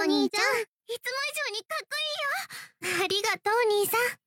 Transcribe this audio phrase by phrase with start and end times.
[0.00, 1.92] お兄ちゃんいつも以上にかっこ
[2.88, 3.04] いいよ。
[3.04, 4.19] ありがとう兄さん。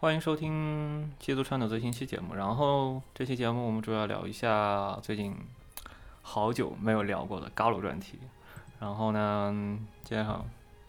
[0.00, 2.36] 欢迎收听《基督川的最新期节目。
[2.36, 5.34] 然后这期节目我们主要聊一下最近
[6.22, 8.16] 好久没有聊过的高楼专题。
[8.78, 10.46] 然后呢，接上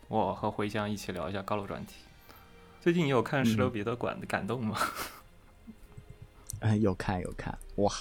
[0.09, 1.95] 我和回香一起聊一下高楼专题。
[2.79, 4.77] 最近你有看《施罗彼得馆》的感动吗？
[6.61, 7.91] 哎，有看有看，哇，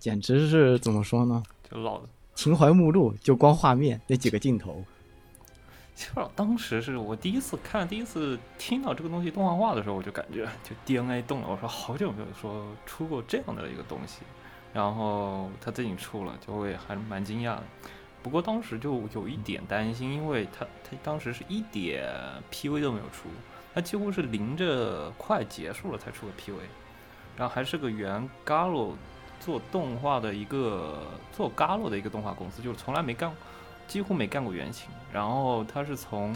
[0.00, 1.44] 简直是怎么说呢？
[1.70, 2.02] 就老
[2.34, 4.84] 情怀目录，就光画面那几个镜头。
[5.94, 11.48] 其实当时是我第一次看、第一次听到这个东西动画化的时候，我就感觉就 DNA 动了。
[11.50, 14.20] 我说好久没有说出过这样的一个东西，
[14.72, 17.62] 然后他自己出了，就会还蛮惊讶的。
[18.22, 22.08] 不过当时就有一点担心，因为他他当时是一点
[22.50, 23.28] PV 都没有出，
[23.74, 26.54] 他几乎是临着快结束了才出的 PV，
[27.36, 28.92] 然后还是个原 Galo
[29.38, 33.30] 做动画的一个做 Galo 的一个动画公司，就是从来没干。
[33.88, 36.34] 几乎没干过原型，然后他是从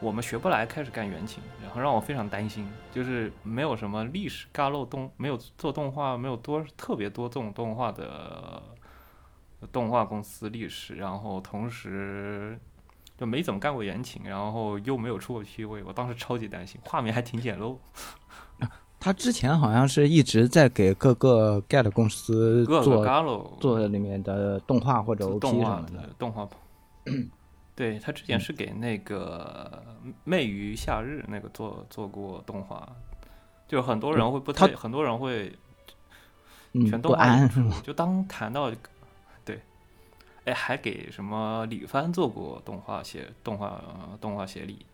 [0.00, 8.62] 我们学不来开始干原型，然后让我非常担心，就是没有什么历史嘎漏动，没有做动画，没有多特别多这种动画的
[9.70, 12.58] 动画公司历史，然后同时
[13.18, 17.76] 就没怎么干过原型，然后又没有出过 PV，我当时超级担心，画面还挺简陋。
[18.98, 23.04] 他之前好像是一直在给各个 Get 公司做
[23.58, 26.48] 做里面的动画或者 OP 什么的动画。
[27.74, 29.82] 对他之前是给那个
[30.24, 32.86] 《魅鱼夏日》那个做做过动画，
[33.66, 35.52] 就很多人会不太，很多人会
[36.72, 37.48] 全动画
[37.82, 38.70] 就当谈到
[39.44, 39.60] 对，
[40.44, 43.82] 哎，还给什么李帆做过动画协动画
[44.20, 44.84] 动画协理，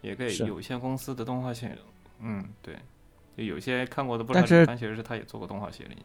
[0.00, 1.76] 也给有限公司的动画协，
[2.20, 2.76] 嗯，对。
[3.34, 5.96] 就有些看过的不知道，番茄是他也做过动画协理。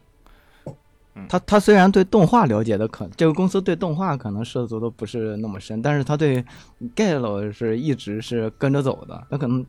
[1.30, 6.44] 他他虽然对动画了解的可，这个公司对动画可能涉足的不是那么深，但是他对
[6.96, 9.28] Galo 是一直是跟着走的。
[9.30, 9.66] 他可能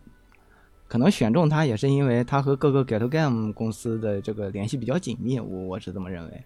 [0.87, 6.45] 可能选中他也是因为他和各个 Get Game 公司的这个联系比较紧密，我我是这么认为。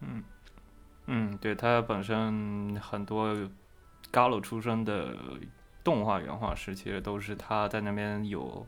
[0.00, 0.22] 嗯
[1.06, 3.34] 嗯，对他本身很多
[4.12, 5.16] Galo 出身的
[5.82, 8.66] 动画原画师，其实都是他在那边有。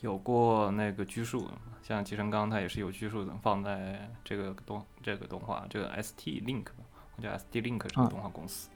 [0.00, 1.48] 有过那个拘束，
[1.82, 6.64] 像吉成刚他也是有拘束的，放在这个动这个动画，这个 ST Link，
[7.22, 8.68] 叫 ST Link 这个动画公司。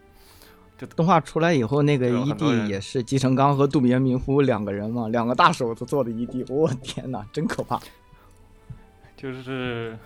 [0.79, 7.79] 这动画出来以后，那个 ED 也是吉成刚和渡边明夫两个人嘛，两个大手子做的 ED，我天哪，真可怕！
[9.17, 9.99] 就是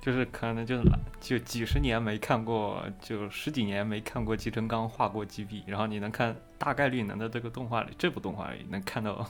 [0.00, 0.80] 就是可能就
[1.20, 9.24] 就几十年没看过，就十几年没看过吉成刚画过 GB，然后你能看大概率能在这个动画里，这部动画里能看到。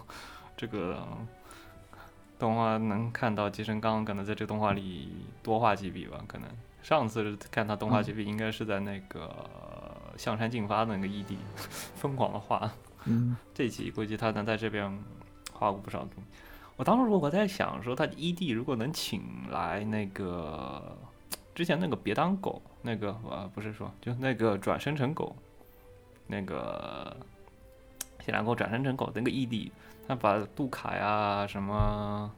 [0.60, 1.06] 这个
[2.38, 5.10] 动画能看到吉神刚可能在这个动画里
[5.42, 6.22] 多画几笔吧？
[6.26, 6.46] 可能
[6.82, 9.34] 上次看他动画几笔，应该是在那个
[10.18, 11.38] 象山进发的那个异地
[11.96, 12.70] 疯狂的画。
[13.06, 15.02] 嗯，这期估计他能在这边
[15.54, 16.24] 画过不少东西。
[16.76, 20.94] 我当时我在想说，他异地如果能请来那个
[21.54, 25.34] 之前那个别当狗那个呃不是说就那个转生成狗
[26.26, 27.16] 那个
[28.22, 29.70] 先来给我转生成狗那个 ED。
[30.10, 32.28] 那把杜卡呀，什么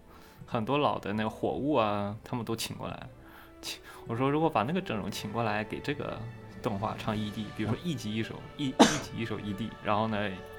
[0.45, 3.09] 很多老的那个火物啊，他们都请过来。
[3.63, 6.19] 请我说，如果把那个阵容请过来给这个
[6.63, 10.19] 动画唱 ED，比如说一集一首，一一集一首 ED，然后呢，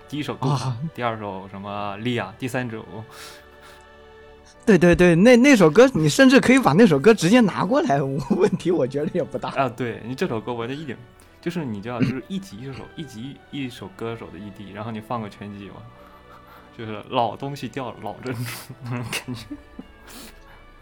[0.10, 2.84] 第一首杜卡，第二首什么莉亚，第三首，
[4.66, 9.70] 对对对，那那首歌你甚至可以把那首歌直接拿过来，问题我觉得也不大啊。
[9.70, 10.98] 对你这首歌，我就一点
[11.40, 15.76] 就是你就要就是一集一首，一集一首歌手的 ED，然后你放个全集嘛。
[16.78, 19.46] 就是老东西掉老珍珠那种感觉，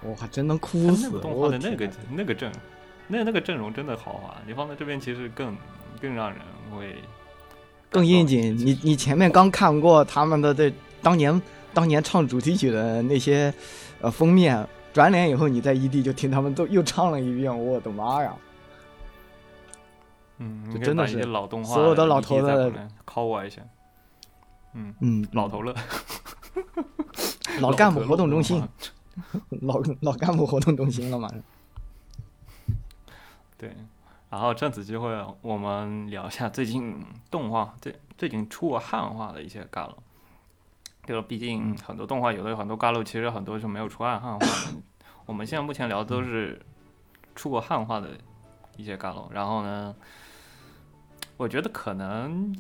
[0.04, 1.20] 我还真能哭死！
[1.20, 2.52] 动画的那个那个阵，
[3.08, 5.56] 那那个阵容真的豪华，你放在这边其实更
[6.02, 6.40] 更让人
[6.74, 6.96] 会
[7.90, 8.58] 更应景。
[8.58, 11.42] 你你前面刚看过他们的这当年
[11.74, 13.54] 当年唱主题曲的那些
[14.00, 18.34] 呃封面，转脸以后你在异地就听他们都又唱了一遍，我的妈呀！
[20.38, 22.74] 嗯，就真的是老动画，所有的老头子
[23.06, 23.62] 考我一下。
[24.74, 25.76] 嗯嗯，老头乐，
[27.60, 28.62] 老干部活动中心，
[29.62, 31.30] 老 老干部活动中心了嘛？
[33.58, 33.76] 对，
[34.30, 35.10] 然后趁此机会，
[35.42, 39.96] 我们聊一下最近动画最最近出过汉化的一些 Galo。
[41.04, 44.82] 就是毕竟很多动画有的有很多 Galo，其实很多是没有出汉汉化的。
[45.26, 46.62] 我们现在目前聊的都是
[47.36, 48.10] 出过汉化的
[48.78, 49.30] 一些 Galo。
[49.32, 49.96] 然后呢，
[51.38, 52.56] 我觉得可能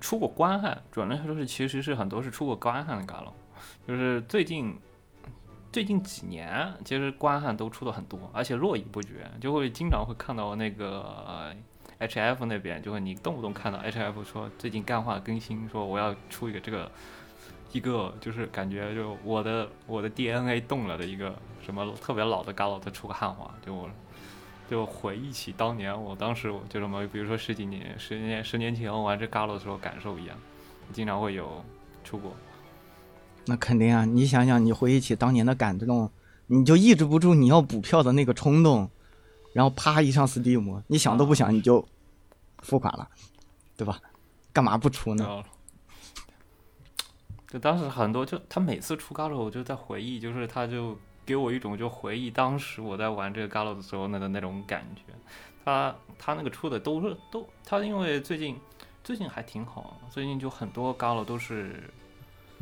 [0.00, 3.28] 出过官汉，主要来说是其实是很多是出过官汉的 gal，。
[3.86, 4.78] 就是最近
[5.72, 11.54] 最近几年，其实官汉都出的很多，而且络绎不绝，就会经常会看到那个
[11.98, 16.90] HF 那边，就会你动不动看到 HF 说最近干化更新，说我要出一个这个
[17.72, 23.90] 一个就是感觉就我的我的 DNA 动了的一个什么特别老的 Galo，它出个汉化，就我
[24.70, 30.36] 就回忆起当年我当时我就这么，比如说十几年十年十年前我玩这 Galo 的时候感受一样，
[30.92, 31.64] 经常会有
[32.04, 32.34] 出国。
[33.46, 34.04] 那肯定啊！
[34.04, 36.10] 你想想，你回忆起当年的感动，
[36.48, 38.90] 你就抑制不住你要补票的那个冲动，
[39.54, 41.82] 然后啪一上 Steam，你想都不想你就
[42.58, 43.08] 付款了，
[43.74, 43.98] 对吧？
[44.52, 45.42] 干嘛不出呢？
[47.46, 55.02] 就当时很多，就他每次出 Galo，我就在回忆，就是他就给我一种就回忆当时我在玩这个 Galo 的时候那的那种感觉。
[55.62, 58.58] 他他那个出的都是都，他因为最近
[59.04, 61.90] 最近还挺好，最近就很多 Galo 都是。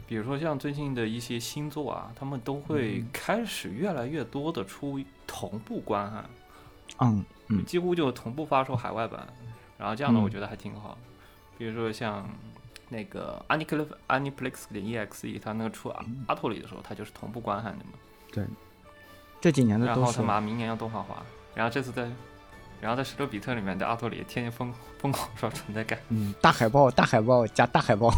[0.08, 6.30] 比如说像最近的一些新作啊，他们都会开始越来越多的出同步观看，
[7.00, 9.26] 嗯嗯，几乎就同步发售海外版，
[9.76, 10.96] 然后这样的我觉得还挺好。
[11.58, 12.28] 比如说像
[12.88, 15.88] 那个 Aniplex Aniplex 的 EXE，它那个出
[16.28, 17.92] 阿托里的时候，它就是同步观看的嘛。
[18.37, 18.44] 对，
[19.41, 21.25] 这几年的然后他妈明年要动画化，
[21.55, 22.06] 然后这次在，
[22.81, 25.99] 然后在十六比特里面的阿托里天天疯疯狂刷存在感。
[26.11, 28.12] 嗯，大海报大海报加大海报。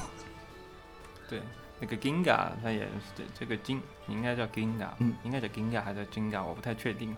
[1.30, 1.40] 对。
[1.80, 7.16] 那个 Ginga，他也是这这个金应该叫 Ginga，嗯，应该叫 Ginga 还是 Ginga，我不太确定。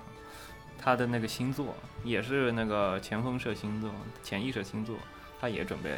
[0.79, 1.75] 他的那个星座
[2.05, 3.91] 也是那个前锋社星座、
[4.23, 4.97] 潜意识星座，
[5.41, 5.97] 他也准备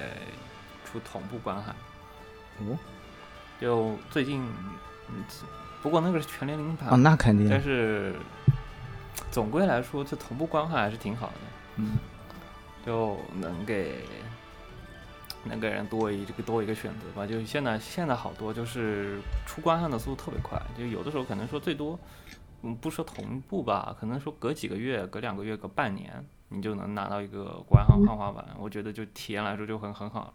[0.85, 1.75] 出同步观看。
[2.61, 2.79] 哦，
[3.61, 4.49] 就最近，
[5.83, 7.49] 不过那个是全年龄版啊，那肯定。
[7.51, 8.15] 但是
[9.31, 11.35] 总归来说，这同步观看还是挺好的，
[11.77, 11.99] 嗯，
[12.87, 14.05] 就能给。
[15.45, 21.99] 能给人多一这个多一个选择吧，就是现在现在好多就是出观看的速度特别快，就有的时候可能说最多，
[22.63, 30.33] 嗯，不说同步吧，可能说隔几个月、隔两个月、隔半年，你就能拿到一个官汉汉化版，我觉得就体验来说就很很好。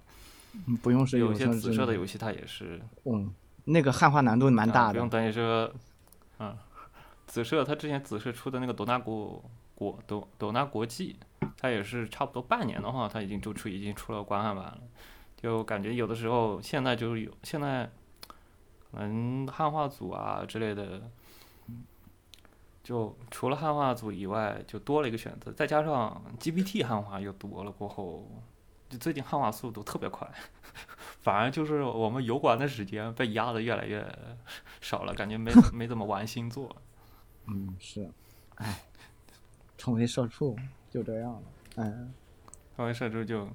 [0.67, 3.33] 嗯不用是有些紫色的游戏它也是，嗯，
[3.67, 4.93] 那个汉化难度蛮大的。
[4.93, 5.71] 不用等于说，
[6.39, 6.57] 嗯，
[7.27, 9.43] 紫色它之前紫色出的那个朵纳国
[9.75, 11.15] 国朵朵纳国际。
[11.59, 14.77] 它也是差不多半年的话，它已经就出已经出了观看版了，
[15.35, 17.89] 就感觉有的时候现在就是有现在，
[18.91, 21.01] 可能汉化组啊之类的，
[22.83, 28.29] 就除了汉化组以外，就多了一个选择，再加上 GPT 汉化又多了过后，
[28.87, 30.29] 就最近汉化速度特别快，
[31.27, 34.01] 反而就是我们油管的时间被压的越来越
[34.79, 36.73] 少了，感觉没 没怎么玩星座。
[37.47, 38.09] 嗯，是，
[38.55, 38.83] 哎，
[39.77, 40.57] 成为社畜。
[40.89, 41.41] 就这样了，
[41.75, 42.13] 嗯，
[42.77, 43.45] 成为社畜就，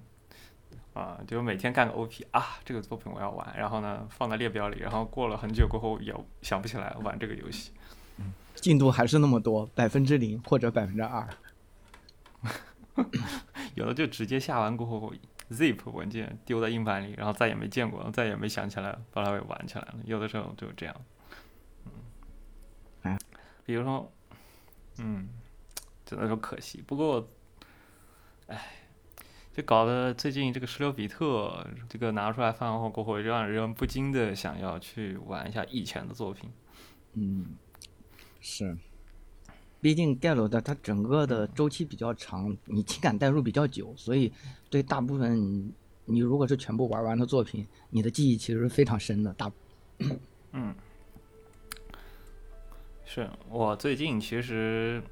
[0.92, 7.72] 啊，就每天干个 OP 啊，这个作品我要玩，然后呢放在列表里，然后过了很久过后也想不起来玩这个游戏，
[8.54, 11.26] 进度还是那么多，百分之零或者百分之二，
[13.74, 15.12] 有的就直接下完过后
[15.50, 20.94] zip 文件丢在硬盘里，然后再也没见过，再也没想起来把它给玩起来了，有的时候就这样，
[21.86, 21.92] 嗯，
[23.02, 23.18] 哎，
[23.64, 24.12] 比如说，
[24.98, 25.28] 嗯。
[26.04, 27.26] 只能说可惜，不过，
[28.48, 28.60] 哎，
[29.54, 36.52] 就搞得最近这个十六比特这个拿出来放后过后，让人不禁的想要去玩一下以前的作品。
[37.14, 37.56] 嗯，
[38.40, 38.76] 是，
[39.82, 44.32] 毕竟盖楼的它整个的周期比较长，你情感代入比较久，所以
[44.70, 45.70] 对大部分你
[46.06, 49.34] 你如果是全部玩完的作品，你的记忆其实是非常深的。
[49.34, 49.52] 大，
[50.52, 50.74] 嗯，
[53.04, 55.02] 是我最近其实。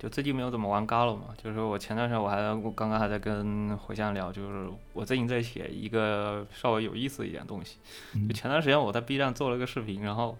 [0.00, 7.78] 就最近没有怎么玩 Galo 嘛，就是说我前段时间我还我刚刚还在跟回向聊，就是我最近在写一个稍微有意思一点东西。
[8.28, 10.38] 就前段时间我在 B 站做了个视频，然后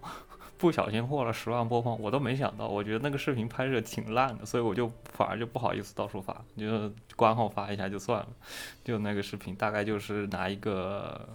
[0.59, 8.27] 不小心获了十万播放，我都没想到，我觉得那个视频拍摄挺烂的，所以我就反而就不好意思到处发，就关后发一下就算了。
[8.83, 11.27] 就那个视频大概就是拿一个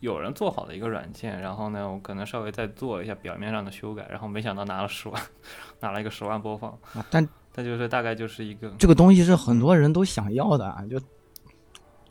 [0.00, 5.22] 有人做好的一个软件，然后呢我可能稍微再做一下表面上的修改，然后没想到拿了十万。
[5.80, 11.00] 拿了一个十万播放啊，但但就是大概就是一个这个东西是很多人都想要的，就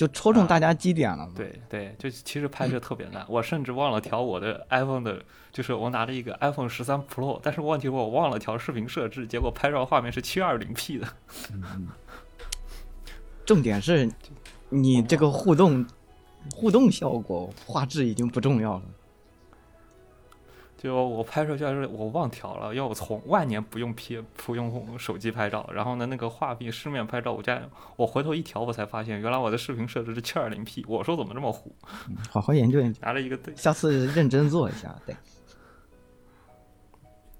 [0.01, 1.29] 就戳中大家基点了。
[1.35, 11.07] 对对，就其实拍摄特别难，我甚至忘了调我的 iPhone 的，就是我拿了一个 iPhone 十三 Pro，但是问题我忘了调视频设置，结果拍照画面是七二零 P 的。
[13.45, 14.11] 重点是，
[14.69, 15.85] 你这个互动
[16.55, 18.83] 互动效果，画质已经不重要了。
[20.81, 27.61] 就我拍摄就是我忘调了，要我从万年不用 P 不用手机拍照，然后呢那个画面市面拍照，我家
[27.95, 31.71] 我回头一调，我才发现原来我的视频设置是七二零 P，我说怎么这么糊？
[32.31, 35.15] 好好研究研究，拿了一个对，下次认真做一下，对。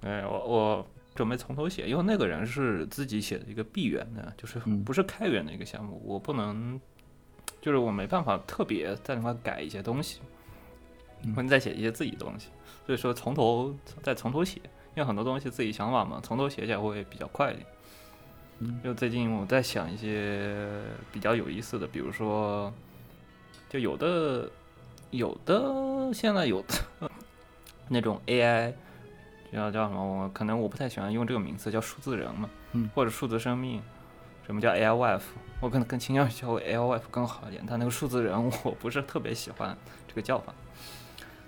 [0.02, 6.80] 哎，我我准备从头写，因为那个人是自己写的一个闭源的，就是不是开源的一个项目，我不能，
[7.60, 10.20] 就是我没办法特别在那块改一些东西，
[11.36, 12.50] 或者再写一些自己的东西。
[12.86, 14.60] 所以说从头再从头写，
[14.96, 17.66] 因为很多东西自己想法嘛，从头写起来会比较快一点。
[18.84, 20.80] 就最近我在想一些
[21.12, 22.72] 比较有意思的，比如说，
[23.70, 24.48] 就有的
[25.10, 27.10] 有的现在有的
[27.90, 28.72] 那种 AI，
[29.52, 30.04] 叫叫什么？
[30.04, 33.82] 我可能我不太喜欢用这个名字，叫数字人嘛，嗯，或者数字生命，
[34.46, 35.24] 什么叫 AI wife？
[35.60, 37.64] 我可能更倾向于叫 AI wife 更好一点。
[37.68, 39.76] 但那个数字人我不是特别喜欢
[40.08, 40.54] 这个叫法。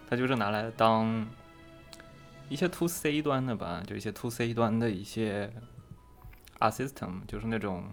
[0.09, 1.27] 它就是拿来当
[2.49, 5.51] 一些 to C 端的吧，就一些 to C 端的一些
[6.59, 7.83] assistant，就是那种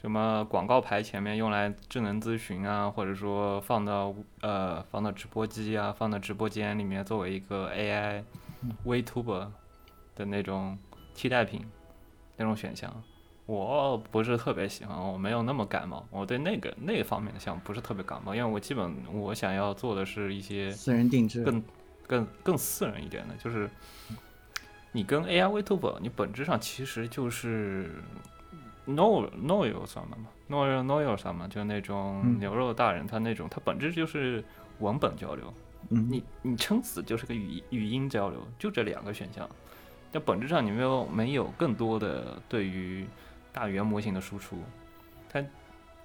[0.00, 8.22] 什么广告牌前面用来智能咨询啊，或者说放到呃放到直播机啊，放到直播间里面作为一个 AI
[8.84, 9.48] Vtuber
[10.14, 10.78] 的那种
[11.14, 11.66] 替代品
[12.36, 12.90] 那种选项。
[13.48, 16.06] 我不是特别喜欢，我没有那么感冒。
[16.10, 21.62] 我对那个那方面的项目不是特别感冒，因为我基本我想要做的是一些私人定制，更
[22.06, 23.70] 更更私人一点的，就是
[24.92, 28.02] 你跟 AI Vtuber，你本质上其实就是
[28.84, 34.44] No No 有什么嘛，No No 有什么，就那种牛肉大人，他那种他本质就是
[34.80, 35.54] 文本交流，
[35.88, 39.48] 你你撑死就是个语语音交流，就这两个选项。
[40.12, 43.06] 但本质上你没有没有更多的对于
[43.58, 44.62] 大语言模型的输出，
[45.28, 45.44] 它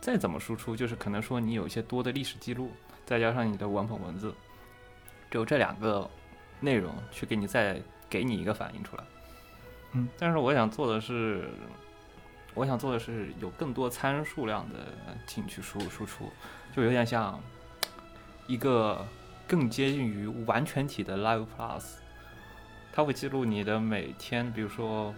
[0.01, 2.71] 再怎么输出，就是可能说你有一些多的历史记录，
[3.05, 4.33] 再加上你的文本文字，
[5.29, 6.09] 只有这两个
[6.59, 7.79] 内容去给你再
[8.09, 9.03] 给你一个反应出来。
[9.91, 11.47] 嗯，但是我想做的是，
[12.55, 14.87] 我想做的是有更多参数量的
[15.27, 16.31] 进去输入输出，
[16.75, 17.39] 就有点像
[18.47, 19.07] 一个
[19.47, 21.83] 更接近于完全体的 Live Plus，
[22.91, 25.13] 它会记录你的每天，比如说。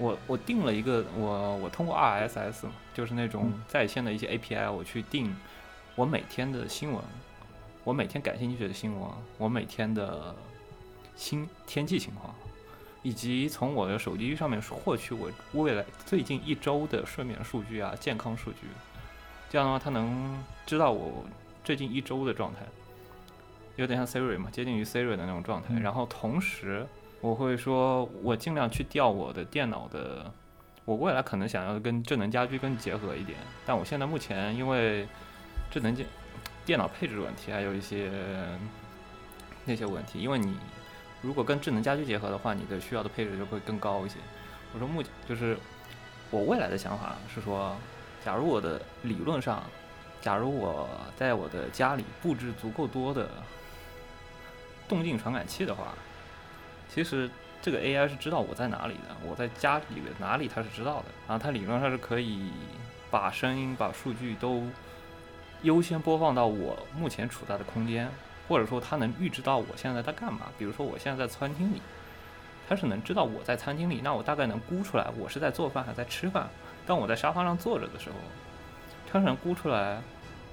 [0.00, 5.36] 我我定了一个，我我通过 RSS 嘛，就是那种在线的一些 API，我去定
[5.94, 7.04] 我每天的新闻，
[7.84, 10.34] 我每天感兴趣的新闻，我每天的
[11.14, 12.34] 新天气情况，
[13.02, 18.68] 以及从我的手机上面获取我未来最近一周的睡眠数据啊、健康数据，
[19.50, 21.22] 这样的话，它能知道我
[21.62, 22.60] 最近一周的状态，
[23.76, 26.86] 有点像 Siri 嘛，接近于 Siri 的那种状态，然后同时。
[27.20, 30.32] 我会说，我尽量去调我的电脑的，
[30.86, 35.06] 我未来可能想要跟智能家居更结合一点，但我现在目前因为
[35.70, 36.08] 智能电
[36.64, 38.10] 电脑配置问题，还有一些
[39.66, 40.56] 那些问题，因为你
[41.20, 44.16] 如果跟智能家居结合的话，你的需要的配置就会更高一些。
[44.72, 45.58] 我说目前就是
[46.30, 47.76] 我未来的想法是说，
[48.24, 49.62] 假如我的理论上，
[50.22, 53.28] 假如我在我的家里布置足够多的
[54.88, 55.88] 动静传感器的话。
[56.92, 57.30] 其实
[57.62, 62.50] 这个 AI 是知道我在哪里的，我在家里的哪里它是知道的，然后它理论上是可以
[63.10, 64.66] 把声音、把数据都
[65.62, 68.10] 优先播放到我目前处在的空间，
[68.48, 70.48] 或者说它能预知到我现在在干嘛。
[70.58, 71.80] 比如说我现在在餐厅里，
[72.68, 76.48] 它是能知道我在餐厅里，那我大概能估出来我是在做饭还是在吃饭。
[76.86, 78.16] 当我在沙发上坐着的时候，
[79.08, 80.02] 它是能估出来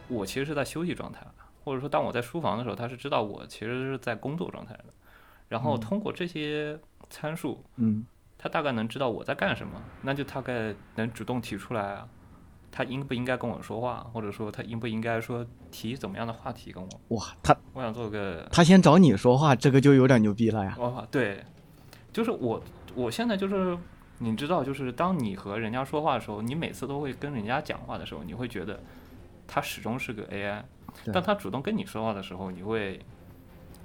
[0.08, 1.26] 我其实是在休息状态，
[1.64, 4.86] 或者说当我在书房的时候，它是知道我其实是在工作状态的。
[5.50, 6.78] 然后通过这些
[7.10, 8.06] 参数，嗯，
[8.38, 12.08] 他大概能知道我在干什么，那就大概能主动提出来啊，
[12.70, 17.16] 他应不应该跟我说话，或者说他应不应该说提怎么样的话题跟我。
[17.16, 20.76] 哇，他我想做个，他先找你说话，这个就有点牛逼了呀。
[20.80, 21.44] 哇，对，
[22.12, 22.62] 就是我，
[22.94, 23.78] 我现在就是，
[24.18, 28.82] 你知道，就是当你和人家说话的时候，你每次都会跟人家讲话的时候，你会觉得
[29.48, 30.62] 他始终是个 AI，
[31.14, 33.00] 但他主动跟你说话的时候，你会，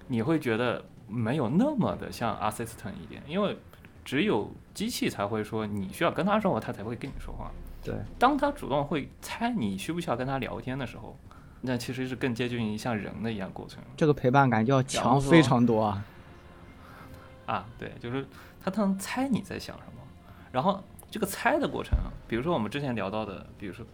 [0.08, 0.84] 你会觉得。
[1.12, 3.58] 没有那么的像 assistant 一点，因为
[4.02, 7.50] 只有机器才会说你需要跟他说话，他才会跟你说话。
[7.84, 11.14] 对，当他主动会猜你需不需要跟他聊天的时候，
[11.60, 13.82] 那其实是更接近于像人的一样过程。
[13.94, 16.04] 这个陪伴感就要强非常多啊！
[17.44, 18.26] 啊，对，就是
[18.58, 20.02] 他他能猜你在想什么，
[20.50, 23.84] 然后这个猜的过程，比如说我们之前聊到的，比如说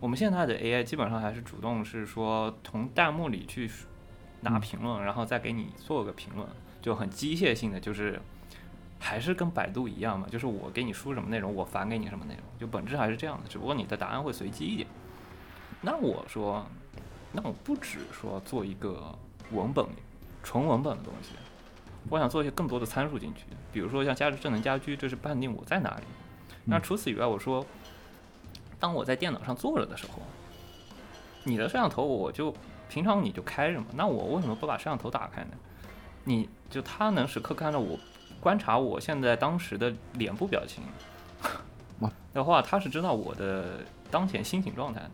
[0.00, 3.70] 我们现在的 AI 基本上还是主动是说从弹幕里去。
[4.44, 6.44] 拿评论，然后再给你做个评论，
[6.82, 8.20] 就很机械性的，就是
[8.98, 14.86] 还是跟百度一样嘛，就是我给你输什么内容，我返给你什么内容，就本质还是这样的，只不过你的答案会随机一点。
[15.80, 16.66] 那我说，
[17.32, 19.16] 那我不只说做一个
[19.52, 19.86] 文本，
[20.42, 21.30] 纯文本的东西，
[22.08, 26.04] 我想做一些更多的参数进去，比如说像家智能家居，这是判定我在哪里。
[26.64, 27.64] 那除此以外，我说，
[28.78, 30.22] 当我在电脑上坐着的时候，
[31.44, 32.54] 你的摄像头我就
[32.88, 35.50] 平常你就开着嘛，那我为什么不把摄像头打开呢？
[36.24, 37.98] 你就他能时刻看到我。
[38.40, 40.82] 观察我现在当时的脸部表情
[42.34, 45.10] 的话，他是知道我的当前心情状态的。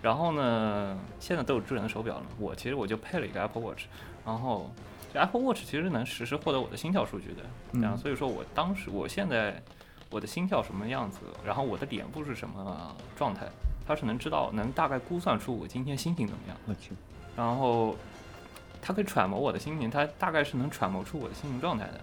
[0.00, 3.84] 然后呢，现在都有智能手表了，我其实我就配了一个 Apple Watch，
[4.24, 4.70] 然后
[5.12, 7.42] Apple Watch 其实能实时获得我的心跳数据的。
[7.74, 9.62] 这样，所以说我当时我现在
[10.08, 13.46] 我的心跳什么样子，然后我的脸部是什么状态，
[13.86, 16.56] 它是能知道，能大概估算出我今天心情怎么样。
[16.66, 16.92] 我去，
[17.36, 17.96] 然后
[18.86, 22.00] 它可以揣摩我的心情，它大概是能揣摩出我的心情状态的。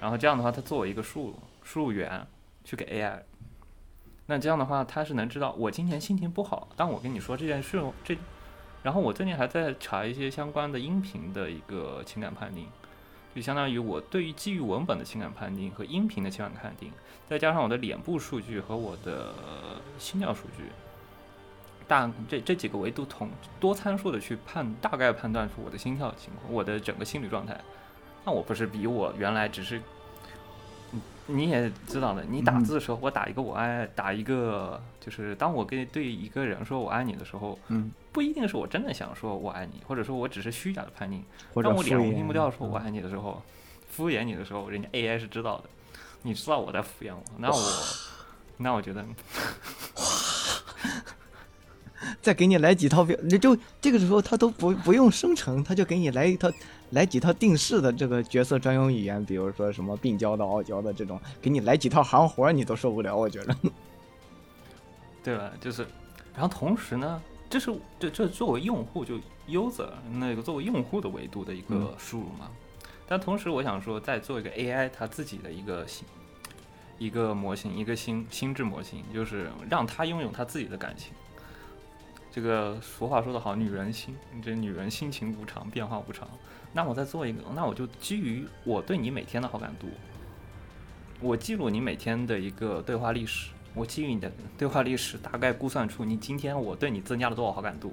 [0.00, 1.34] 然后这样的话，它作为一个输入
[1.64, 2.24] 输入源
[2.62, 3.18] 去给 AI，
[4.26, 6.68] 那这样的话，它是能知道我今天心情不好。
[6.76, 8.16] 当我跟你说这件事，这，
[8.84, 12.68] 然后我最近还在查一些相关的音频的一个情感判定，
[13.34, 16.92] 就相当于我对于基于文本的情感判定和音频的情感判定，
[17.28, 19.34] 再加上我的脸部数据和我的
[19.98, 20.66] 心跳数据，
[21.88, 23.28] 大这这几个维度同
[23.60, 27.58] 多参数的去判，大概判断出我的心跳情况，我的整个心理状态。
[28.24, 29.80] 那我不是比我原来只是，
[31.26, 41.24] 你也知道的，你打字的时候，我打一个我爱，打一个就是当我跟对一个人说我爱你的时候，嗯，不一定是我真的想说我爱你，或者说我只是虚假的叛逆。
[41.52, 43.42] 或者当我脸红心不跳说我爱你的时候，
[43.90, 45.64] 敷衍你的时候，人家 AI 是知道的，
[46.22, 47.72] 你知道我在敷衍我，那我，
[48.58, 49.04] 那我觉得。
[52.20, 56.50] 再给你来几套表，你 就这个时候他都不不用生成，他就给你来一套，
[56.90, 63.56] 来几套定式的这个角色专用语言，比如说什么病娇的、傲娇的这种，给你来几套行活你都受不了，我觉得。
[65.24, 65.52] 对吧？
[65.60, 65.86] 就是，
[66.34, 69.14] 然后同时呢，这是这这作为用户就
[69.48, 72.50] user 那个作为用户的维度的一个输入嘛。
[73.06, 76.04] 但同时我想说，再做一个 AI 它自己的一个心
[76.98, 81.12] 一个模型，一个心心智模型，就是让它拥有它自己的感情。
[82.34, 86.26] 这个俗话说得好，女人心，这女人心情无常，变化无常。
[86.72, 89.86] 那我再做一个，那我就基于我对你每天的好感度，
[91.20, 97.92] 我记录你每天的一个对话历史，我基于你的对话历史，大概估算出你今天我对你增加了多少好感度，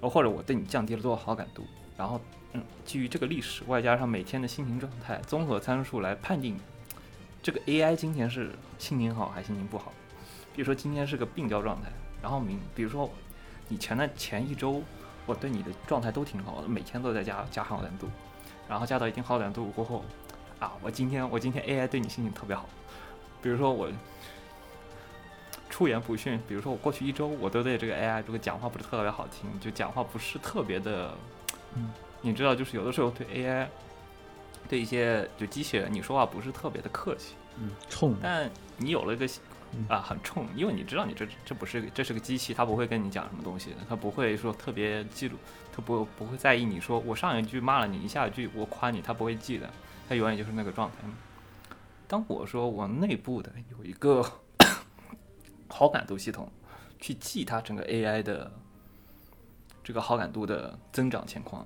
[0.00, 1.66] 或者我对你降低了多少好感度，
[1.98, 2.18] 然后
[2.54, 6.56] 嗯，基于这个历史，外加上每天的心情状态，综合参数来判定
[7.42, 9.92] 这个 AI 今天是心情好还是心情不好。
[10.54, 11.92] 比如说今天是个病娇状态。
[12.22, 13.08] 然后明，比如说，
[13.68, 14.82] 你前的前一周，
[15.26, 18.08] 我对你的状态都挺好的，每天都在加加好感度，
[18.68, 20.04] 然后加到一定好感度过后，
[20.58, 22.68] 啊，我今天我今天 AI 对你心情特别好，
[23.40, 23.88] 比如说我
[25.70, 31.14] 出言不逊，比如说我过去一周我都对这个 AI 这个讲话不是特别好听，就讲话不是特别的，
[31.74, 33.66] 嗯，你知道，就是有的时候对 AI，
[34.68, 39.26] 对一些就机器人，你说话不是特别的客气，嗯，冲，但你有了一个。
[39.88, 45.36] 啊，很冲，因为你知道你这这不是这是个机器，它不会跟你讲什么东西，它不会说特别记录，
[45.72, 49.70] 它不不会在意你说我上一句骂了你，一下句我夸你，它不会记的，
[50.08, 50.96] 它永远就是那个状态。
[52.08, 54.24] 当我说我内部的有一个
[55.68, 56.50] 好感度系统，
[56.98, 58.52] 去记它整个 AI 的
[59.84, 61.64] 这个好感度的增长情况，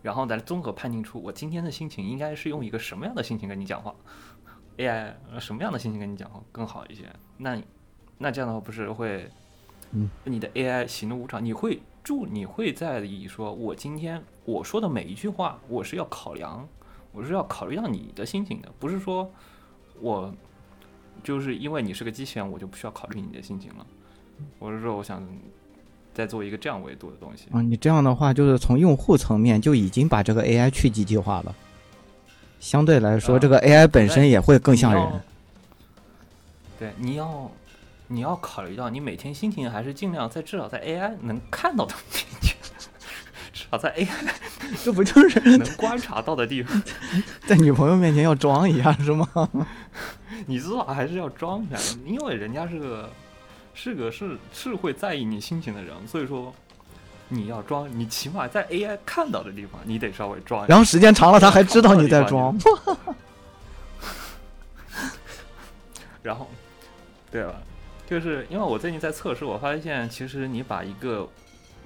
[0.00, 3.94] 然后再综合判定出我今天的心情应该是用一个什么样的心情跟你讲话。
[4.78, 7.04] AI 什么样的心情跟你讲话更好一些？
[7.38, 7.60] 那，
[8.18, 9.28] 那这样的话不是会，
[9.92, 16.66] 嗯，你的 AI 喜怒无常，你会注，你会在意说，我今天我说的每一句话，我是要考量，
[17.12, 19.30] 我是要考虑到你的心情的，不是说
[20.00, 20.32] 我
[21.22, 23.86] 就是因为你是个机器人，我就不需要考虑你的心情了。
[24.58, 25.22] 我是说，我想
[26.14, 27.48] 再做一个这样维度的东西。
[27.52, 31.54] 啊，你这样的话，就是从用户层面就已经把这个 AI 去机器化了。
[32.62, 35.20] 相对来说，这个 AI 本身也会更像人。
[36.78, 37.50] 对，你要
[38.06, 42.56] 你要考虑到，你每天心情还是尽量在至少在 AI 能看到的面前，
[43.52, 44.06] 至少在 AI
[44.84, 46.80] 这不就是能观察到的地方，
[47.44, 49.26] 在女朋友面前要装一下是吗？
[50.46, 53.10] 你至少还是要装一下，因为人家是个
[53.74, 56.54] 是个是是会在意你心情的人，所以说。
[57.32, 60.66] 你要装，你起码在 AI 看到的地方，你得稍微装。
[60.66, 62.56] 然后时间长了，他还知道你在装。
[66.22, 66.48] 然后，
[67.30, 67.60] 对了？
[68.06, 71.26] 就是因为我最近在测试，我发现其实你把一个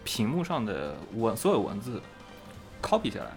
[0.03, 2.03] 屏幕上的文所有文字
[2.83, 3.31] copy 下来，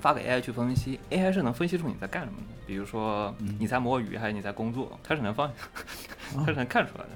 [0.00, 2.46] 发给 AI 去分析，AI 是能分析出你在干什么的。
[2.66, 5.50] 比如说你在摸鱼还是你在工作，它是能放，
[6.38, 7.10] 它是能看出来的。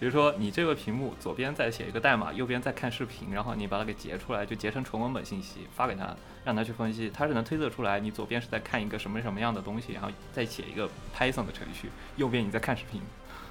[0.00, 13.02] 比如说你这个屏幕左边在写一个代码，右边在看视频，然后你把它给截出来，就截成纯文本信息发给他，让他去分析，他是能推测出来你左边是在看一个什么什么样的东西，然后再写一个 Python 的程序，右边你在看视频，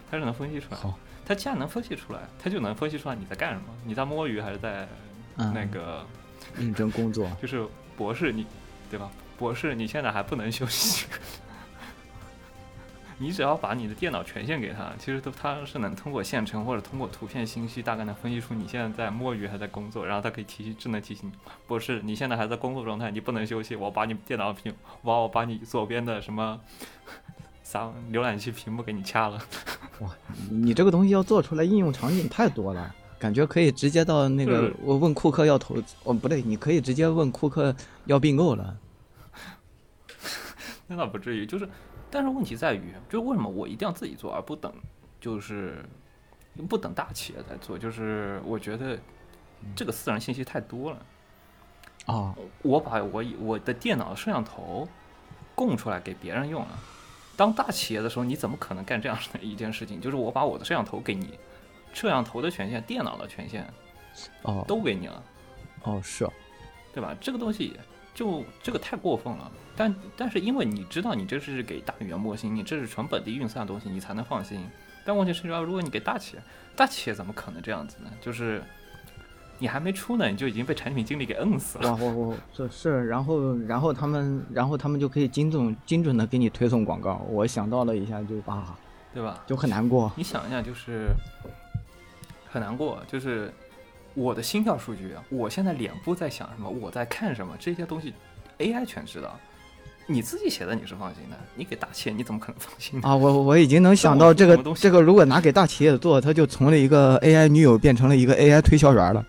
[0.10, 0.78] 他是能分析出来。
[0.78, 4.88] 好，他既然能分析出来，他就能分析出来你在干什么，你在摸鱼还是在
[5.36, 6.06] 那个。
[6.56, 8.46] 认真工作 就是博士，你
[8.90, 9.12] 对吧？
[9.38, 11.06] 博士，你现在还不能休息。
[13.20, 21.34] 你只要把你的电脑权限给他，其实都他是能通过线程或者通过图片信息，大概能分析出你现在在摸鱼还在工作，然后他可以提智能提醒你，
[21.66, 23.76] 不是，你现在还在工作状态，你不能休息。
[23.76, 26.60] 我把你电脑屏，我 我把你左边的什么
[27.64, 29.42] 啥浏览器屏幕给你掐了。
[30.02, 30.10] 哇，
[30.52, 32.94] 你这个东西要做出来，应用场景太多了。
[33.20, 37.76] 感觉可以直接到那个，我问库克要投，哦不对，你可以直接问库克
[38.06, 38.78] 要并购了。
[40.86, 41.68] 那倒不至于，就是，
[42.10, 44.74] 但是问题在于，就是为什么我一定要自己做，而不等，
[45.20, 45.84] 就是
[46.70, 47.78] 不等大企业在做？
[47.78, 48.98] 就是我觉得
[49.76, 51.06] 这个私人信息太多了。
[52.06, 54.88] 啊，我把我我的电脑摄像头
[55.54, 56.80] 供出来给别人用了，
[57.36, 60.00] 当大企业的时候，你怎么可能干这样的一件事情？
[60.00, 61.38] 就是我把我的摄像头给你。
[61.94, 63.66] 摄像头的权限、电脑的权限，
[64.44, 65.24] 哦，都给你了，
[65.82, 66.30] 哦，是，
[66.94, 67.16] 对吧？
[67.20, 67.76] 这个东西
[68.18, 69.52] 就这个太过分了。
[69.76, 74.60] 但但是因为你知道你这是给大语言模型，你这是纯本地运算的东西，你才能放心。
[75.06, 76.42] 但问题是说，如果你给大企业，
[76.76, 78.10] 大企业怎么可能这样子呢？
[78.20, 78.62] 就是
[79.60, 81.92] 你还没出呢，你就已经被产品经理给摁死了。
[81.92, 87.26] 哇，我我这是，然后然后他们然后他们就可以精准精准的给你推送广告。
[87.30, 88.76] 我想到了一下，就啊，
[89.14, 89.44] 对吧？
[89.46, 90.12] 就很难过。
[90.16, 91.10] 你想一下，就是。
[92.50, 93.54] 很难过，就是
[94.18, 98.12] 我的心跳数据啊，我现在脸部在想什么，我在看什么，这些东西
[98.58, 99.40] AI 全知道。
[100.08, 103.16] 你自己写的你是放心的，你给大企业你怎么可能放心啊？
[103.16, 109.24] 我我已经能想到这个这个，如果拿给大企业做，他就从了一个 AI 女友变成了一个 AI 推销员了。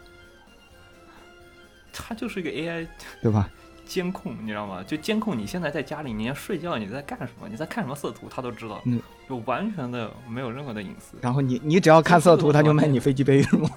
[1.92, 2.86] 他就是一个 AI，
[3.20, 3.50] 对吧？
[3.84, 4.82] 监控，你知道吗？
[4.86, 7.46] 就监控你现在在家里，你要睡觉，你在干什么？
[7.50, 8.80] 你在看什么色图，他都知道。
[8.86, 11.18] 嗯，就完全的没有任何的隐私。
[11.20, 13.68] 然后你你只要看色图，他就卖你飞机杯，是吗？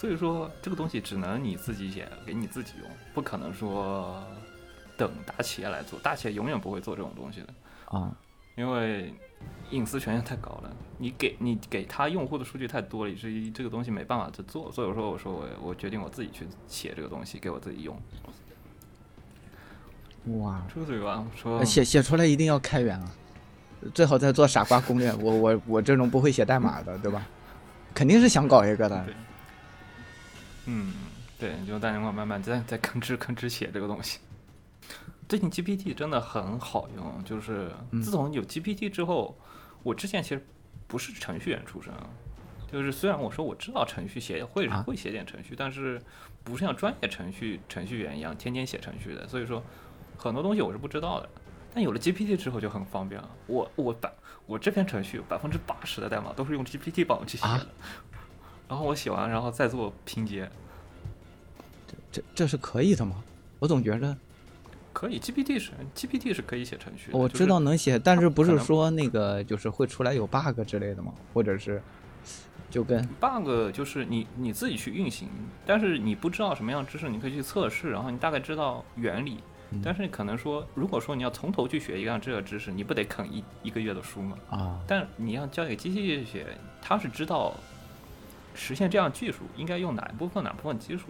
[0.00, 4.24] 所以说这个东西只能你自己写，给你自己用，不可能说
[4.96, 5.98] 等大企业来做。
[6.00, 7.48] 大企业永远不会做这种东西的
[7.98, 8.10] 啊，
[8.56, 9.12] 因为。
[9.70, 14.70] 隐私权限太高了，你给你给他用户的数据太多了，以至于这个东西没办法去做。
[14.70, 17.96] 所以说，我说我我决定我自己去写这个东西，给我自己用。
[20.40, 23.10] 哇，出嘴吧，说写写出来一定要开源啊，
[23.94, 25.10] 最好再做傻瓜攻略。
[25.14, 27.24] 我我我这种不会写代码的，对吧？
[27.94, 29.06] 肯定是想搞一个的。
[30.66, 30.92] 嗯，
[31.38, 34.18] 对，就大家慢慢在在吭哧吭哧写这个东西。
[35.28, 37.70] 最近 GPT 真的很好用，就是
[38.02, 39.38] 自从有 GPT 之后，
[39.82, 40.44] 我之前其实
[40.86, 41.92] 不是程序员出身，
[42.70, 46.02] 就是虽然我说我知道程序写会会写点程序，但是
[46.42, 49.62] 不是像专业程序程序员一样天天写程序的，所以说
[50.16, 51.28] 很多东西我是不知道的。
[51.72, 54.12] 但有了 GPT 之后就很方便了，我我百
[54.46, 57.68] 我这篇程序百分之八十的代码都是用 GPT 帮我去写的，
[58.70, 60.48] 然后我写完然后再做拼接，
[61.88, 63.16] 这这这是可以的吗？
[63.58, 64.16] 我总觉着。
[64.92, 67.10] 可以，GPT 是 GPT 是可以写程序。
[67.12, 71.12] 我知道能写，但是不是说那个就是会出来有 bug 之类的吗？
[71.34, 71.82] 或者是
[72.70, 75.28] 就跟 bug 就是你你自己去运行，
[75.66, 79.38] 但是你不知道什么样知识，你可以去测试，然后你大概知道原理。
[79.84, 84.36] 但是可能说，如果说你要从头去学一样这个知识，你不得啃一一个月的书吗？
[84.50, 84.80] 啊！
[84.84, 86.46] 但你要交给机器去学，
[86.82, 87.54] 它是知道
[88.54, 91.06] 实现这样技术应该用哪一部分哪部分技术。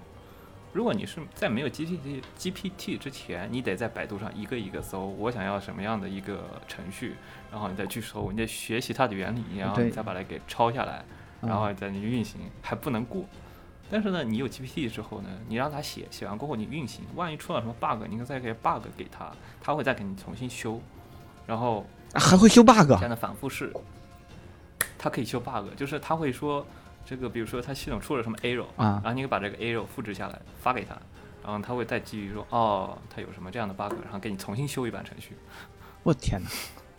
[0.72, 7.16] 如果你是在没有 GPT GPT 之前，你得在百度上一个一个搜，我想要什么样的一个程序，
[7.50, 11.04] 然后你再去搜，你得学习它的原理，然后你再把它给抄下来，
[11.40, 13.24] 然后再你运行，还不能过。
[13.90, 20.80] 但是呢，你有 GPT 之后呢，你让它写，写完过后你运行，万一出了什么 bug，你可以再给 bug 给他，他会再给你重新修，
[21.48, 23.72] 然后还会修 bug，这样的反复试，
[24.96, 26.64] 它可以修 bug，就是它会说。
[27.10, 30.94] 这个比如说，它系统出了什么 error 啊，然后你把这个 error 复制下来发给他，
[31.42, 35.36] 然后他会再基于说，哦，他有什么这样的 bug，然后给你重新修一版程序。
[36.04, 36.48] 我天哪，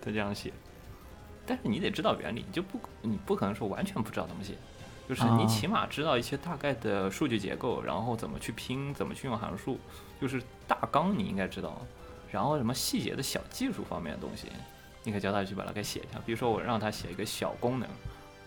[0.02, 0.52] 他这样写，
[1.46, 4.56] 但是你得知道原理，你就不你不可能说完全不知道怎么写，
[5.08, 9.80] 就是你起码知道一些大概的数据结构，然后怎么去拼，怎么去用函数，
[10.20, 11.82] 就是大纲你应该知道，
[12.30, 14.50] 然后什么细节的小技术方面的东西，
[15.06, 16.20] 你可以教他去把它给写一下。
[16.26, 17.88] 比如说我让他写一个小功能。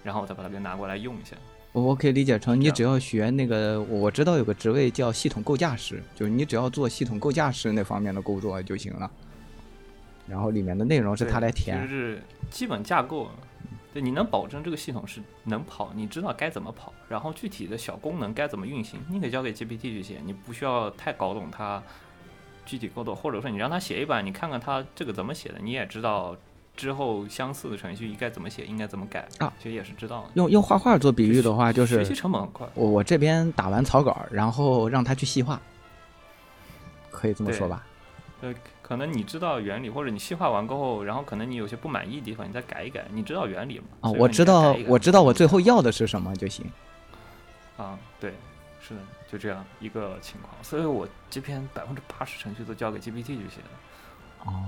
[0.05, 1.35] 然后我再把它给拿过来用一下，
[1.75, 9.11] 我我可以理解成你只要学那个，我我知道有个职位叫系统构架师，就是你只要做系统构架师那方面的工作就行了。
[10.29, 13.29] 然后里面的内容是他来填，就，是基本架构。
[13.93, 21.83] 对，你能保证这个系统是能跑，你知道该怎么跑，然后具体的小功能该怎么运行，你可以交给 GPT 去写，你不需要太搞懂它
[22.65, 26.37] 具体构造，或者说你让他写一版，你看看他这个怎么写的，你也知道
[26.77, 30.31] 之后相似的程序应该怎么写，应该怎么改啊，其实也是知道的。
[30.35, 35.61] 用用画画做比喻的话，就是学是习成本很快，我我这边打完草稿，然后让他去细化，
[37.11, 37.87] 可以这么说吧？
[38.41, 43.85] 呃，可能你知道原理，或者你细化完过后，然后可能你有些不满意的地方，你再改一改，你知道原理吗？
[44.03, 46.67] 啊，我知道我知道我最后要的是什么就行。
[47.77, 48.35] 啊，对，
[48.81, 50.53] 是的，就这样一个情况。
[50.63, 54.51] 所以我这篇百分之八十程序都交给 GPT 去写的。
[54.51, 54.67] 哦，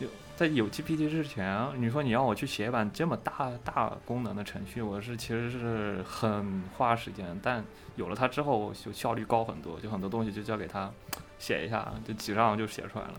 [0.00, 7.38] 有在有 GPT 之前，你说你让我去写一版这么大大功能的程序，我是其实是很花时间。
[7.42, 7.62] 但
[7.94, 10.90] 有了它之后，就效率高很多，就很多东西就交给它
[11.38, 13.14] 写一下，就几张就写出来了，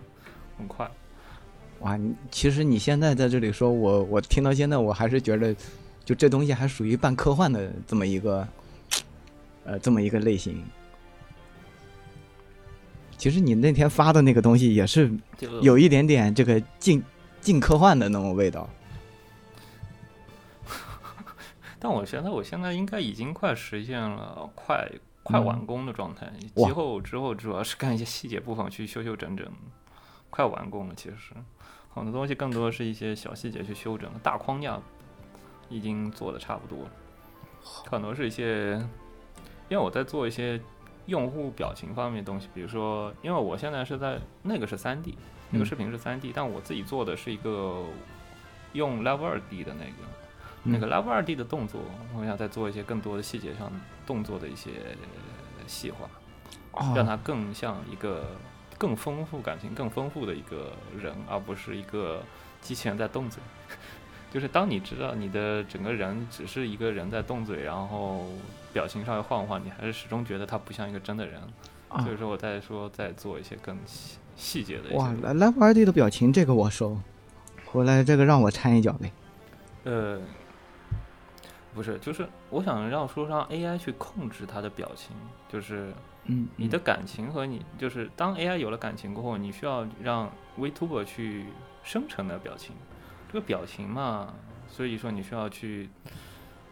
[0.57, 0.89] 很快。
[1.81, 5.55] 哇，你其实你现在在这里说，我我听到现在，我还是觉得，
[6.03, 8.47] 就这东西还属于半科幻的这么一个，
[9.63, 10.63] 呃，这么一个类型。
[13.21, 15.11] 其实你那天发的那个东西也是
[15.61, 17.03] 有一点点这个近
[17.39, 18.67] 近科幻的那种味道。
[21.77, 26.33] 但我觉得，我现在应该已经快实现了快快嗯完工的状态。
[26.55, 29.47] 哇之后之后主要是干一些细节部分去修修整整，
[30.31, 30.95] 快完工了。
[30.95, 31.15] 其实
[31.93, 34.81] 很多东西更多是一些小细节去修整，大框架
[35.69, 36.91] 已经做的差不多了。
[37.85, 38.71] 可能是一些，
[39.69, 40.59] 因为我在做一些
[41.05, 45.17] 用户表情方面的东西，比如说，因为我现在是在那个是三 D，
[45.49, 47.83] 那个嗯视频是三 D，、但我自己做的是一个
[48.73, 49.91] 用 Level 2 D 的那个。
[50.63, 51.81] 那个嗯 Level 二 D 的动作，
[52.15, 53.71] 我想再做一些更多的细节上
[54.05, 54.69] 动作的一些
[55.65, 56.07] 细化，
[56.93, 58.37] 让哦，它更像一个
[58.77, 62.21] 更丰富感情、更丰富的一个人，而不是一个
[62.61, 63.41] 机器人在动嘴。
[64.31, 68.27] 就是当你知道你的整个人只是一个人在动嘴，然后
[68.73, 71.41] 表情稍微晃晃，你还是始终觉得他不像一个真的人。
[71.87, 75.21] 啊所以说我在说再做一些更细细节的一些哇，东西。
[75.23, 76.97] 来 Live 二 D 的表情这个我收，
[77.65, 79.11] 回来这个让我掺一脚呗。
[79.83, 80.21] 呃，
[81.75, 85.13] 不是，就是我想让说让 AI 去控制它的表情，
[85.49, 85.93] 就是
[86.25, 91.47] 嗯，你的感情和你，就是当 AI 有了感情过后，你需要让 VTuber 去
[91.83, 92.73] 生成的表情。
[93.27, 94.33] 这个表情嘛，
[94.69, 95.89] 所以说你需要去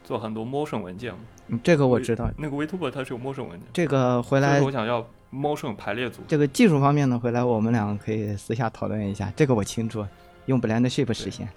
[0.04, 1.20] 做很多 motion 文件嘛。
[1.50, 2.30] 嗯这个我知道。
[2.38, 6.22] 那个 VTuber 它是有 motion 文件，这个回来我想要 motion 排列组。
[6.28, 9.32] 这个技术方面呢，回来我们两个可以私下讨论一下。
[9.36, 10.06] 这个我清楚，
[10.46, 11.50] 用 Blend Shape 实现。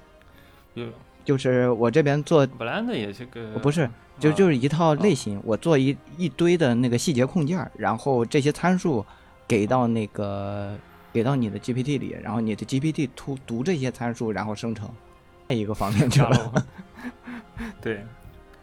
[0.74, 0.84] 就
[1.24, 9.04] 就是我这边做，本来的也是个不是，就啊就是一套类型，我做一一堆的那个细节控件，然后这些参数
[9.46, 10.76] 给到那个
[11.12, 14.88] 给到你的 GPT 里，然后你的 GPT 读读这些参数，然后生成。
[15.48, 16.20] 另一个方面去。
[16.22, 16.66] 了。
[17.82, 18.02] 对，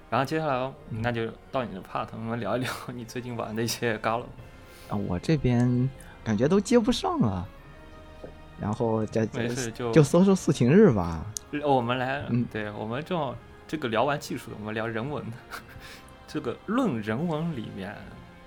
[0.10, 0.56] 然后接下来
[0.90, 4.24] 嗯那就到你的 part，我们聊一聊你最近玩的一些 Galo。
[4.90, 5.90] 啊，我这边
[6.24, 7.48] 感觉都接不上了。
[8.60, 11.26] 然后没事，就就搜搜四晴日吧。
[11.64, 13.34] 我们来，嗯对我们正好
[13.68, 15.24] 这个聊完技术的，我们聊人文。
[16.28, 17.96] 这个论人文里面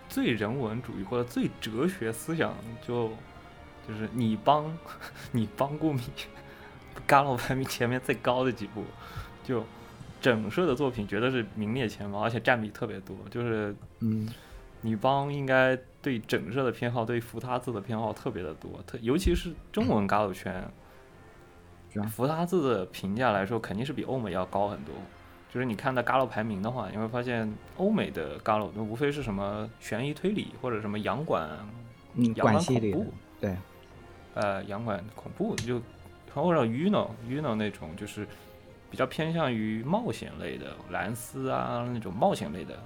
[0.09, 2.55] 最人文主义或者最哲学思想
[2.87, 3.11] 就，
[3.89, 4.77] 就是你帮
[5.33, 6.03] 你帮过米
[7.09, 8.85] Galo 排名前面最高的几部，
[9.43, 9.65] 就
[10.23, 13.15] 整社的作品绝对是名列前茅，而且占比特别多。
[13.29, 14.27] 就是嗯
[14.81, 20.65] 女帮应该对整社的偏好，对福他字的偏好特别的多，特尤其是中文 Galo 圈，
[21.93, 24.95] 是吧福他字的评价来说，肯定是比欧美要高很多。
[25.53, 31.47] 就是你看到 Galo 排名的话，你会发现欧美的 Galo 那无非是什么悬疑推理或者什么洋馆、
[32.15, 33.57] 嗯，洋馆恐怖，对，
[34.35, 35.81] 呃，洋馆恐怖就
[36.35, 38.27] 或者 Uno Uno 那种，就是
[38.93, 42.79] 比较偏向于冒险类的，蓝斯啊那种冒险类的，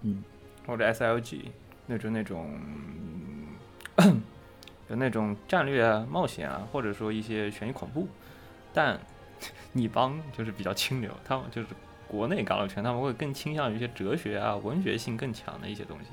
[0.00, 0.24] 嗯，
[0.66, 1.42] 或者 SLG
[1.86, 2.58] 那种那种
[4.88, 8.08] 有那种战略啊、冒险啊，或者说一些悬疑恐怖，
[8.72, 8.98] 但
[9.72, 11.68] 你帮就是比较清流，他们就是
[12.08, 16.08] 国内港澳圈，他们会更倾向于一些哲学啊、文学性更强的一些东西，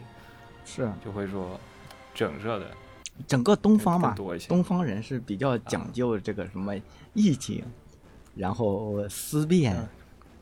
[0.66, 1.58] 是就会说
[2.14, 2.70] 整热的
[3.26, 4.50] 整个东方嘛，多一些。
[4.50, 6.76] 东方人是比较讲究这个什么
[7.14, 7.64] 意境，
[8.36, 9.88] 然后思辨、嗯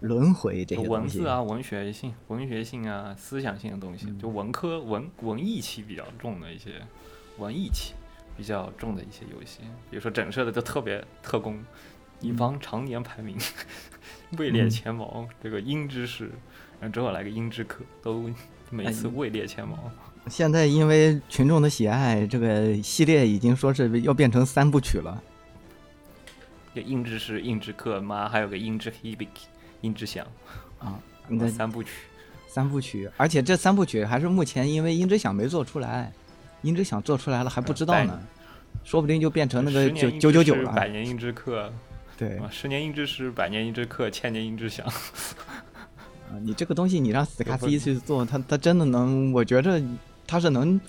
[0.02, 1.28] 轮回这些文字。
[1.28, 6.76] 啊、文学性、文学性啊、思想性的东西，嗯就文科文文艺气比较重的一些
[7.38, 7.96] 文艺气
[8.38, 9.60] 比较重的一些游戏，
[9.92, 11.60] 比如说整社的就特别特工，
[12.22, 13.38] 一嗯帮常年排名
[14.38, 16.32] 位列嗯前茅，这个英知识，
[16.80, 18.32] 然后之后来个樱之客，都
[18.70, 19.92] 每次哎位列前茅。
[20.28, 25.22] 现在因为群众的喜爱，这个系列已经说是要变成三部曲了。
[26.82, 29.48] 就樱之师、樱之客，妈还有个樱之 Hibiki、
[29.82, 30.26] 樱之响，
[30.80, 31.90] 啊， 那三部曲。
[32.48, 36.12] 三部曲，而且这三部曲还是目前因为音之响没做出来，
[36.64, 38.20] 音之响做出来了还不知道呢，
[38.84, 40.88] 说不定就变成那个九九九九了百。
[40.88, 41.72] 年音之客，
[42.18, 44.84] 对啊，十年音之师，百年音之客，千年音之响。
[44.88, 49.80] 啊，你这个东西你让斯卡西去做，他他真的能，我觉着
[50.26, 50.82] 他是能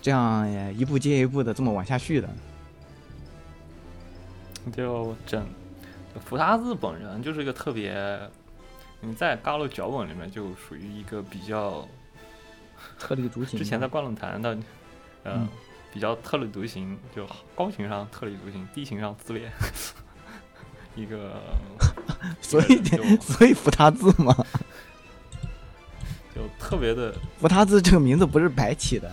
[0.00, 2.28] 这样一步接一步的这么往下续的。
[4.72, 5.46] 就整，
[6.24, 8.20] 福塔兹本人就是一个特别，
[9.00, 11.86] 你在《嘎鲁脚本》里面就属于一个比较，
[12.98, 13.58] 特立独行。
[13.58, 14.50] 之前在灌论坛的，
[15.24, 15.48] 呃，嗯
[15.92, 19.50] 比较特立独行，就高情商特立独行，低情商自恋，
[20.94, 21.40] 一个，
[22.40, 22.82] 所以
[23.20, 24.34] 所以福他字嘛，
[26.34, 29.12] 就特别的，福他字这个名字不是白起的。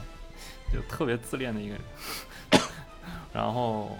[0.73, 1.81] 就特别自恋的一个人，
[3.31, 3.97] 然后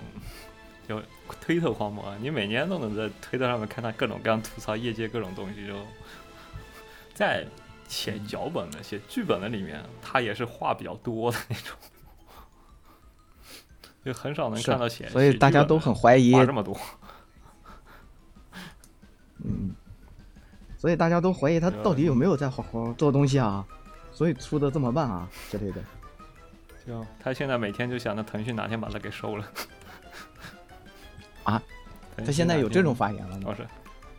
[0.86, 1.02] 就
[1.42, 5.74] 推特狂魔，你每年都能在推特上面看他各种各样吐槽业界各种东西，就
[7.14, 7.46] 在
[7.88, 11.78] 写脚本的、写剧本的里面，他也是话比较多的那种，
[14.06, 16.78] 就很少能看到写，所以大家都很怀疑话这么多，
[19.44, 19.76] 嗯，
[20.78, 23.66] 所以大家都怀疑他到底有没有在好好做东西啊，
[24.12, 25.82] 所以出的这么慢啊之类的。
[26.86, 29.46] 就他现在每天就想着腾讯哪天把他给收了
[31.52, 31.62] 啊？
[32.18, 33.48] 他现在有这种发言了吗？
[33.48, 33.66] 哦是，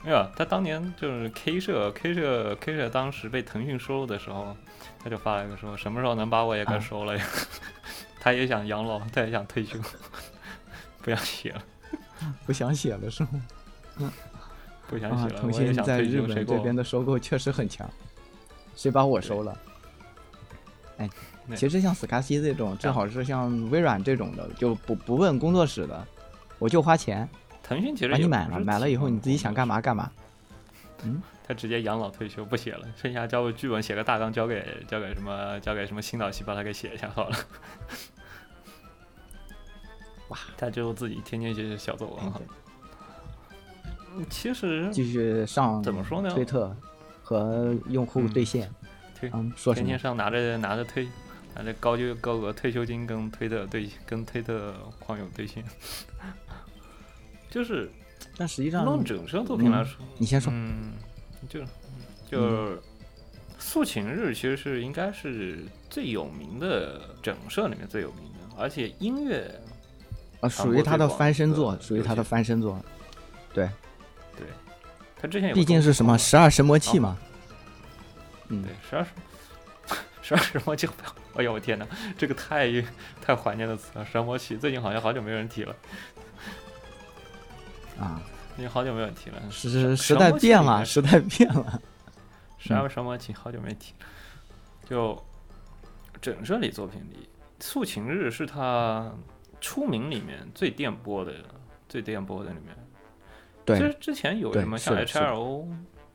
[0.04, 4.56] 没有，他当年就是 K 社，K 社，K 社当时被腾讯收了的时候，
[5.02, 7.24] 他就发了一个说什么时候能把我也给啊收了呀？
[8.20, 9.78] 他也想养老，他也想退休，
[11.02, 11.62] 不想写了，
[12.46, 13.28] 不想写了是吗？
[14.00, 14.12] 啊，
[14.86, 17.88] 不想写了，腾讯在日想退休，这边的收购确实很强，
[18.76, 19.58] 谁把我收了？
[20.98, 21.10] 哎，
[21.56, 26.06] 其实像斯卡西这种，正好是像微软这种的，就不不问工作室的，
[26.58, 27.28] 我就花钱
[27.62, 30.10] 腾讯其实把你买了，买了以后你自己想干嘛干嘛。
[31.04, 37.36] 嗯他直接养老退休不写了， 剩下交个剧本写个大纲交给交给什么交给什么新导系把他给写一下好了。
[40.28, 42.40] 哇，他就自己天天写写小作文哈。
[44.14, 46.74] 嗯其实继续上怎么说呢推特
[47.22, 48.68] 和用户嗯对线，
[49.14, 49.96] 推嗯，说天天？
[49.96, 51.06] 上拿着拿着退
[51.54, 55.62] 拿着高就高额退休金跟推特对跟推特矿友对线，
[57.50, 57.90] 就是
[58.36, 60.52] 但实际上，论整身作品来说，你先说。
[60.52, 60.92] 嗯，
[61.48, 61.60] 就
[62.30, 62.82] 就
[63.58, 69.60] 素琴日其实是应该是最有名的整社里面最有名的，而且音乐
[70.40, 72.80] 啊，属于他的翻身作，属于他的翻身作。
[73.52, 73.68] 对
[74.36, 74.46] 对
[75.20, 77.16] 他之前有毕竟是什么十二神魔器嘛。
[78.48, 79.12] 嗯对，十二神
[80.22, 80.88] 十二神魔器，
[81.34, 82.70] 哎呦我天哪，这个太
[83.20, 85.74] 太怀念的词了，神魔器最近好像好久没有人提了，
[87.98, 88.20] 啊，
[88.56, 91.80] 已经好久没有提了，时神时代变了，时代变了。
[92.58, 94.06] 十二神魔器好久没提了，
[94.88, 95.20] 就
[96.20, 97.28] 整这里作品里，
[97.60, 99.12] 素琴日是他
[99.60, 101.32] 出名里面最电波的，
[101.88, 102.76] 最电波的里面。
[103.66, 105.68] 其对实，之前有什么像是的是的 HLO，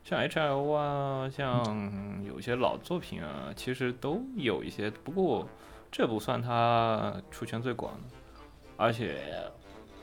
[0.04, 5.48] 像 HLO 啊，像有些老作品啊，其实都有一些，不过
[5.92, 8.08] 这不算他出圈最广的，
[8.76, 9.16] 而且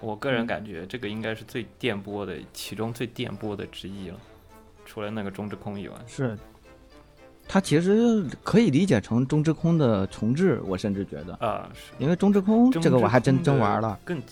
[0.00, 4.16] 我个人嗯感觉这个应该是最电波的，其中最电波的之一了，
[4.84, 5.94] 除了那个中之空以外。
[6.06, 6.36] 是。
[7.52, 14.22] 它其实可以理解成中之空的重置，我甚至觉得，啊，是因为中之空这个我还真真玩了，更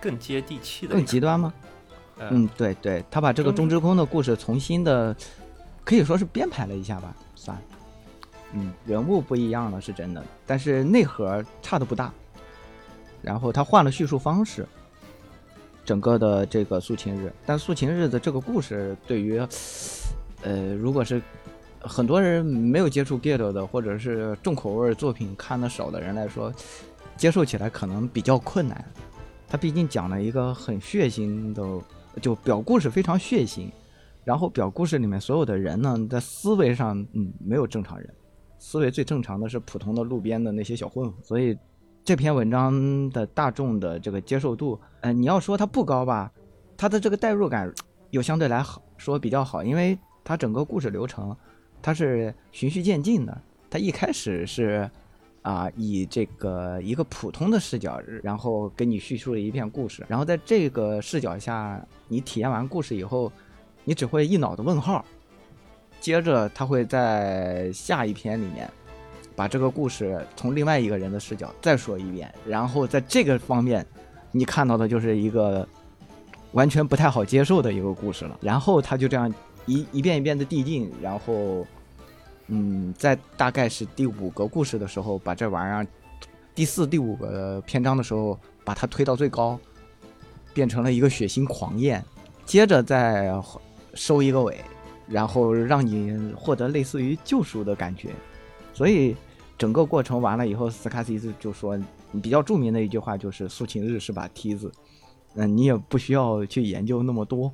[0.00, 1.54] 更接地气的更，极端吗？
[2.18, 5.14] 呃嗯，对对，他把这个中中之空的故事重新的，
[5.84, 7.56] 可以说是编排了一下吧，算。
[8.52, 12.12] 嗯，人物不一样了是真的，但是内核差的不大。
[13.22, 14.66] 然后他换了叙述方式，
[15.84, 19.38] 整个的这个素琴日，但素琴日的这个故事对于，
[20.42, 21.20] 呃，如果是
[21.80, 26.52] 很多人没有接触 Gate 的，或者是重口味作品看的少的人来说，
[27.16, 28.84] 接受起来可能比较困难。
[29.48, 31.62] 他毕竟讲了一个很血腥的，
[32.20, 33.70] 就表故事非常血腥，
[34.24, 38.14] 然后表故事里面所有的人呢，在思维上，嗯，没有正常人，
[38.58, 41.56] 思维最正常的是普通的路边的那些小混混，所以
[42.08, 46.32] 这篇文章的大众的这个接受度，呃，你要说它不高吧，
[46.74, 47.70] 它的这个代入感
[48.12, 51.36] 又相对来好说比较好，因为它整个故事流程
[51.82, 54.90] 它是循序渐进的，它一开始是。
[55.42, 63.32] 啊，以这个一个普通的视角，然后给你叙述了一遍故事，然后在这个视角下，你体验完故事以后，
[63.84, 65.02] 你只会一脑的问号，
[66.00, 68.70] 接着他会在下一篇里面
[69.38, 73.86] 把这个故事从另外一个人的视角再说一遍，然后在这个方面，
[74.32, 75.64] 你看到的就是一个
[76.50, 78.36] 完全不太好接受的一个故事了。
[78.40, 79.32] 然后他就这样
[79.66, 81.64] 一一遍一遍的递进，然后，
[82.48, 85.86] 嗯，在大概是第五个故事的时候，把这玩意儿
[86.52, 89.56] 第四、第五个篇章的时候，把它推到最高，
[90.52, 92.04] 变成了一个血腥狂焰，
[92.44, 93.32] 接着再
[93.94, 94.58] 收一个尾，
[95.06, 98.10] 然后让你获得类似于救赎的感觉，
[98.74, 99.14] 所以。
[99.58, 101.76] 整个过程完了以后，斯卡西斯就说
[102.22, 104.72] 比较著名的一句话就是“素琴日是把梯子”，
[105.34, 107.52] 嗯，你也不需要去研究那么多，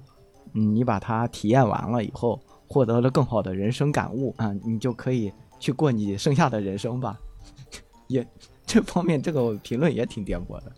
[0.53, 2.39] 嗯，你把它体验完了以后，
[2.69, 7.19] 获得了更好的人生感悟啊，你就可以去过你剩下的人生吧。
[8.07, 8.27] 也
[8.67, 10.73] 这方面这个评论也挺颠簸的，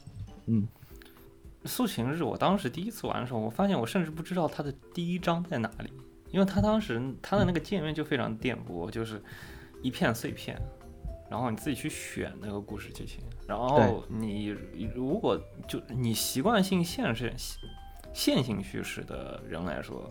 [0.46, 0.66] 嗯。
[1.64, 5.90] 素琴日，我当时第一次玩的时候，我发现我甚至不知道它的第一章在哪里，
[6.30, 9.20] 因为它当时它的那个界面就非常颠簸，就是
[9.82, 10.56] 一片碎片。
[11.28, 14.54] 然后你自己去选那个故事剧情，然后你
[14.94, 17.34] 如果就你习惯性线是
[18.12, 20.08] 线性叙事的人来说，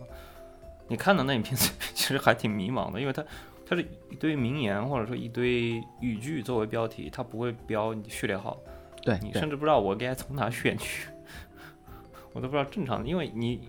[0.86, 1.56] 你看的那一片
[1.94, 3.24] 其实还挺迷茫的，因为它
[3.64, 8.58] 它是一堆名言或者说一堆语句作为标题，它不会标序列号，
[9.02, 11.08] 对你甚至不知道我该从哪选去，
[12.34, 13.68] 我都不知道正常的，因为你，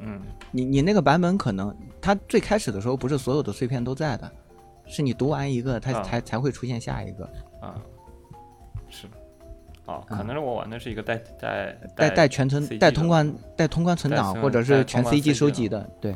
[0.00, 4.32] 嗯，你你那个版本可能它最开始的时候不是所有的碎片都在的。
[4.86, 7.24] 是你读完一个，它才才会出现下一个。
[7.60, 7.80] 啊，
[8.88, 9.06] 是，
[9.86, 16.14] 哦，可能是我玩的是一个带带带带全存带通关带通关存档或者是全 CG 收集的，对，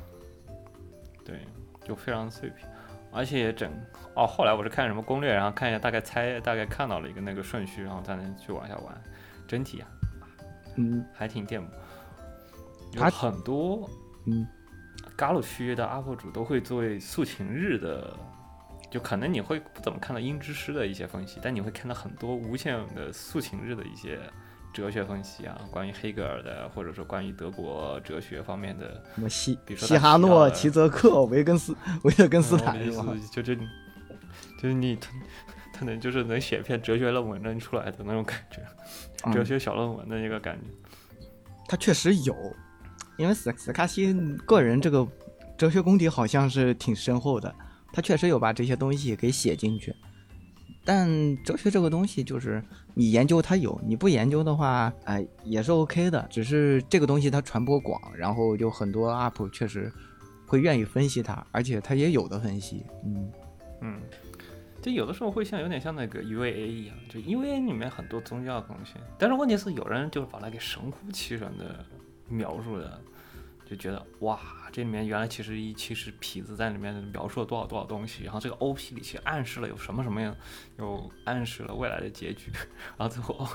[1.24, 1.40] 对，
[1.82, 2.68] 就非常碎片，
[3.10, 3.72] 而且整
[4.14, 9.02] 哦，后来我是看什么攻略，然后看一下大概猜大概看到了一个那个顺序，然后才能去往下玩，
[9.46, 9.88] 整体啊，
[10.76, 11.64] 嗯， 还挺颠簸，
[12.92, 13.88] 有很多
[14.26, 14.46] 嗯，
[15.16, 18.14] 嘎鲁区的 UP 主都会作为素琴日的。
[18.90, 24.18] 就可能你会不怎么看到英之诗的一些分析，但你会看到很多无限的素琴日的一些
[24.72, 33.14] 哲学分析啊，关于黑格尔的，或者说关于德国哲学方面的，什么西，比如说西哈诺、齐泽克、维根斯、 维特根斯坦是吗？
[33.30, 35.10] 就这，就是你他
[35.72, 40.66] 他能就是能写篇哲学论文能出来的那种感觉，哲学小论文的一个感觉。
[41.66, 42.34] 他确实有，
[43.18, 44.14] 因为斯斯卡西
[44.46, 45.06] 个人这个
[45.58, 47.54] 哲学功底好像是挺深厚的。
[47.92, 49.94] 他确实有把这些东西给写进去，
[50.84, 51.08] 但
[51.42, 52.62] 哲学这个东西就是
[52.94, 56.26] 你研究它有，你不研究的话，哎也是 OK 的。
[56.30, 59.92] 只是这个东西它传播广，然后就很多 UP 确实
[60.46, 62.84] 会愿意分析它，而且它也有的分析。
[63.04, 63.32] 嗯
[63.80, 64.00] 嗯，
[64.82, 71.84] 就有的时候会像有点像那个 UVA 一样，就 UVA 里面很多宗教的东西，但是问题是有人就是把它给神乎其神的
[72.28, 73.00] 描述的。
[73.70, 74.40] 就觉得哇，
[74.70, 80.36] 这里面原来其实一其实痞子在里面描述了多少多少东西，然后这个 O P 里其实暗示了有什么什么样，
[80.78, 82.50] 又暗示了未来的结局，
[82.96, 83.48] 然后最后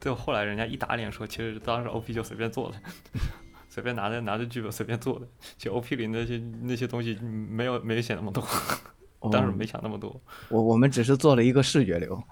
[0.00, 2.76] 最后后来人家一打脸说，其实当时 O P 就随便做的，
[3.68, 8.42] 随便拿着拿着剧本随便做的，其实 O P 里那些那些东西没有没有写那么多，
[9.30, 12.22] 当时没想那么多，我我们只是做了一个视觉流，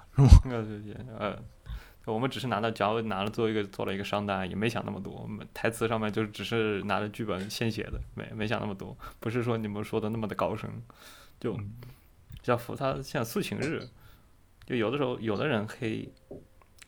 [0.49, 0.65] 呃
[1.19, 1.43] 呃。
[2.05, 5.13] 我们只是拿到，假如拿了做一个做了一个商单，也没想那么多。
[5.13, 8.97] 我们台词上面就只是拿着剧本现写的，没没想那么多。
[9.21, 10.69] 不是说你们说的那么的高深。
[11.39, 11.57] 就
[12.43, 13.89] 像扶他像素琴日，
[14.67, 16.09] 就有的时候有的人黑，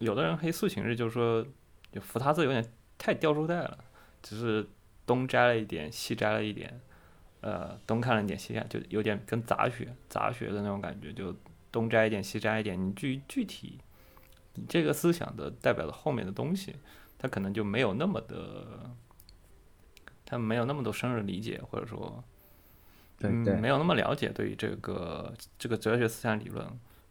[0.01, 1.47] 有的人黑素琴日，就是说
[1.93, 2.65] 就扶他字有点
[2.99, 3.79] 太掉书袋了，
[4.21, 4.67] 只是
[5.07, 6.81] 东摘了一点，西摘了一点，
[7.41, 11.33] 呃，东看了一点，西看，就有点跟杂学杂学的那种感觉，就
[11.71, 12.85] 东摘一点，西摘一点。
[12.85, 13.79] 你具具体。
[14.55, 16.77] 你这个思想的代表的后面的东西，
[17.19, 18.89] 他可能就没有那么的，
[20.25, 22.23] 他没有那么多深入理解，或者说，
[23.21, 26.65] 嗯，没有那么了解对于这个这个哲学思想理论，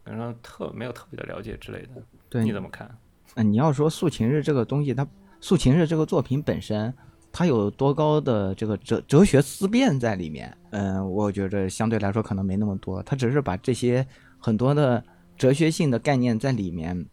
[0.06, 2.02] 可能说特没有特别的了解之类的。
[2.30, 2.90] 对，你怎么看？
[3.36, 5.06] 嗯，你要说素琴日这个东西，它
[5.42, 6.94] 素琴日这个作品本身，
[7.32, 10.56] 它有多高的这个哲哲学思辨在里面？
[10.70, 14.08] 嗯，我觉着相对来说可能没那么多，它只是把这些
[14.40, 15.04] 很多的
[15.36, 17.06] 哲学性的概念在里面。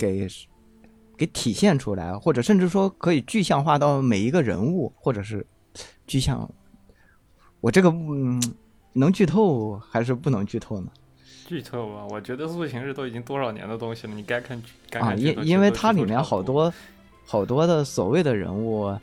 [0.00, 0.26] 给
[1.18, 5.46] 给体现出来，或者甚至说可以具象化到每一个人物，或者是
[6.06, 6.48] 具象。
[7.60, 8.42] 我这个嗯，
[8.94, 10.90] 能剧透还是不能剧透呢？
[11.46, 15.20] 剧透吧，我觉得《塑形日》都已经多少年的东西了，你该看该看。
[15.20, 16.72] 因因为它里面好多
[17.26, 18.96] 好多的所谓的人物，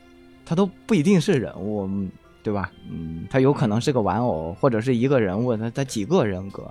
[0.43, 1.87] 他都不一定是人物，
[2.41, 2.71] 对吧？
[2.89, 6.63] 嗯，他有可能是个玩偶，或者是一个人物，他他几个人格，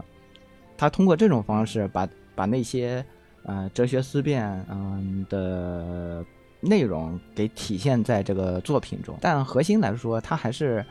[0.76, 3.04] 他通过这种方式把把那些。
[3.46, 6.24] 呃，哲学思辨，嗯的
[6.60, 10.84] 内容给体现在这个作品中，但核心来说，他还是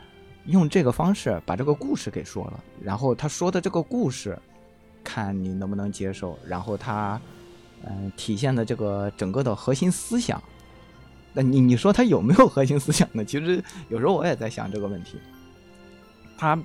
[0.46, 4.38] 用这个方式把这个故事给说了，然后他说的这个故事，
[5.04, 7.20] 看你能不能接受，然后他，
[7.84, 10.42] 嗯、体现的这个整个的核心思想，
[11.34, 13.22] 那你你说他有没有核心思想呢？
[13.22, 15.18] 其实有时候我也在想这个问题。
[16.38, 16.58] 他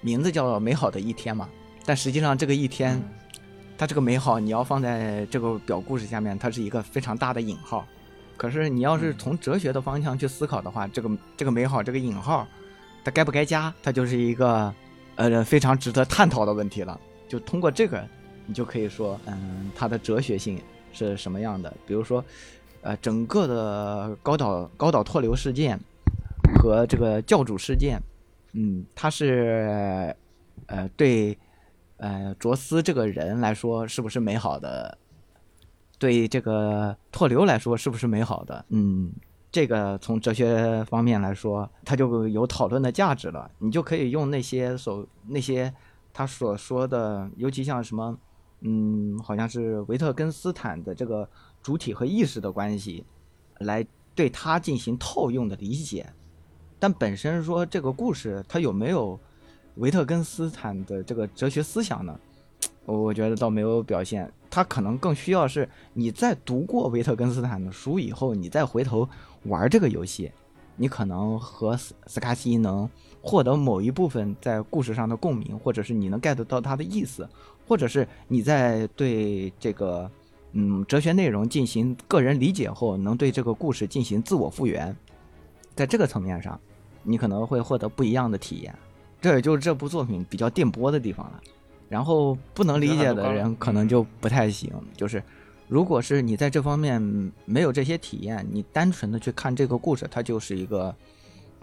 [0.00, 1.46] 名字叫“美好的一天”嘛，
[1.84, 3.02] 但实际上这个一天，
[3.78, 7.86] 它这个美好你要放在这个表故事下面，它是一个非常大的引号。
[8.36, 12.46] 可是你要是从哲学的方向去思考的话，这个这个美好这个引号，
[13.04, 14.74] 它该不该加，它就是一个
[15.14, 17.00] 呃非常值得探讨的问题了。
[17.28, 18.04] 就通过这个，
[18.46, 20.60] 你就可以说，嗯，它的哲学性
[20.92, 21.72] 是什么样的？
[21.86, 22.24] 比如说，
[22.80, 25.78] 呃，整个的高岛高岛拓流事件
[26.60, 28.00] 和这个教主事件，
[28.54, 30.14] 嗯，它是
[30.66, 31.36] 呃对
[31.98, 34.98] 呃卓斯这个人来说是不是美好的？
[35.98, 38.64] 对这个拓流来说是不是美好的？
[38.68, 39.12] 嗯，
[39.50, 43.50] 这个从哲学方面来说，它就有讨论的价值了。
[43.58, 45.74] 你就可以用那些所那些
[46.12, 48.16] 他所说的，尤其像什么，
[48.60, 51.28] 嗯，好像是维特根斯坦的这个
[51.60, 53.04] 主体和意识的关系，
[53.58, 53.84] 来
[54.14, 56.12] 对它进行套用的理解。
[56.78, 59.18] 但本身说这个故事它有没有
[59.78, 62.18] 维特根斯坦的这个哲学思想呢？
[62.84, 69.08] 我觉得倒没有表现，他可能更需要是你在读过维特根斯坦的书以后，你再回头
[69.44, 70.32] 玩这个游戏，
[70.74, 72.88] 你可能和斯斯卡西能
[73.20, 77.28] 获得某一部分在故事上的共鸣，或者是你能 get 到他的意思，
[77.66, 80.10] 或者是你在对这个
[80.52, 84.96] 嗯哲学内容进行个人理解后，能对这个故事进行自我复原，
[85.76, 86.58] 在这个层面上，
[87.02, 88.74] 你可能会获得不一样的体验。
[89.20, 91.40] 这也就是这部作品比较电波的地方了。
[91.88, 94.70] 然后不能理解的人可能就不太行。
[94.94, 95.22] 就是，
[95.68, 97.00] 如果是你在这方面
[97.46, 100.94] 没有这些体验，你单纯的去看这个故事，它就是一个，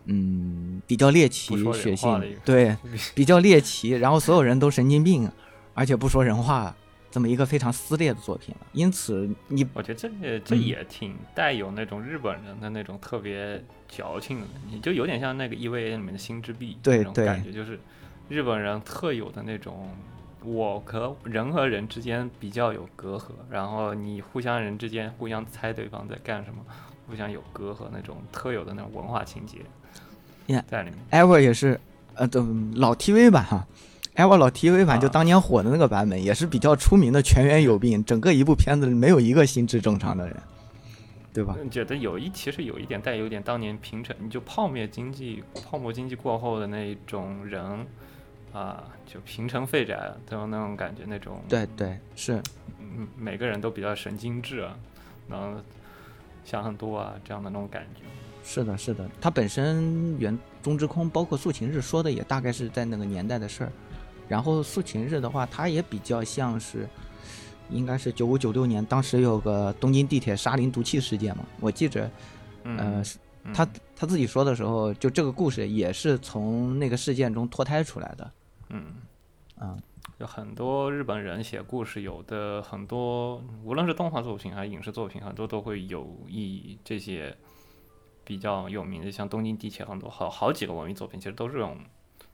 [0.05, 2.75] 嗯，比较猎奇、血腥，对，
[3.13, 5.29] 比较猎奇，然后所有人都神经病，
[5.75, 6.75] 而且不说人话，
[7.15, 8.67] 这么一个非常撕裂的作品了。
[8.73, 17.79] 因此，你我觉得这这也挺带有那种日本人的那种特别矫情的，你就有点像那个 EVA 里面的心之壁对那种感觉，就是
[18.27, 19.89] 日本人特有的那种。
[20.43, 26.57] 我和人和人之间比较有隔阂，然后你互相人之间互相猜对方在干什么，
[27.07, 29.57] 互相有隔阂那种特有的那种文化情节，
[30.67, 30.99] 在里面。
[31.09, 31.79] Ever 也是，
[32.13, 32.45] 呃，的
[32.75, 33.65] 老 TV 版哈
[34.15, 40.37] ，Ever 老 TV 版就当年火的那个版本，也是比较出名的全员有病，整个一部片子没有一个心智正常的人，
[41.33, 41.55] 对吧？
[41.69, 47.85] 觉得有一其实有一点带有点当年平成你就泡沫经济泡沫经济过后的那种人。
[48.53, 49.99] 啊，就平成废宅
[50.29, 52.41] 都有那种感觉，那种对对是，
[52.79, 54.73] 嗯，每个人都比较神经质啊，
[55.27, 55.59] 然后
[56.45, 58.03] 想很多啊，这样的那种感觉。
[58.45, 63.71] 是的，是的，他本身原中之空，包括素琴日说的也大概是在那个年代的事儿。
[64.27, 66.87] 然后素琴日的话，它也比较像是，
[67.69, 72.09] 应该是九五九六年，当时有个东京地铁沙林毒气事件嘛，我记着，
[72.63, 73.03] 呃，
[73.43, 78.31] 嗯、他他自己说的时候，就这个故事也是从那个事件中脱胎出来的。
[78.69, 78.85] 嗯，
[79.59, 79.77] 啊，
[80.17, 87.37] 有很多日本人写故事，有的很多，无论是动画作品还是影视作品，很多都会有以这些
[88.23, 91.77] 比较有名的，像东京地铁，很多好好几个文艺作品，其实都是用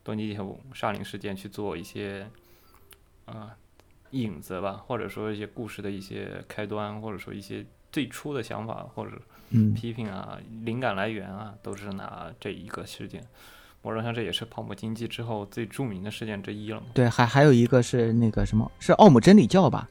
[0.03, 0.43] 东京地铁
[0.73, 2.27] 沙林事件去做一些
[3.25, 3.51] 啊、呃、
[4.11, 9.11] 影子吧，或者说一些故事的一些开端，或者说一些最初的想法或者
[9.75, 13.23] 批评啊、嗯、灵感来源啊，都是拿这一个事件。
[13.83, 16.85] 某种上，这也是泡沫经济之后最著名的事件之一了嘛。
[16.93, 19.89] 对，还还有一个是那个什么，是奥姆真理教吧？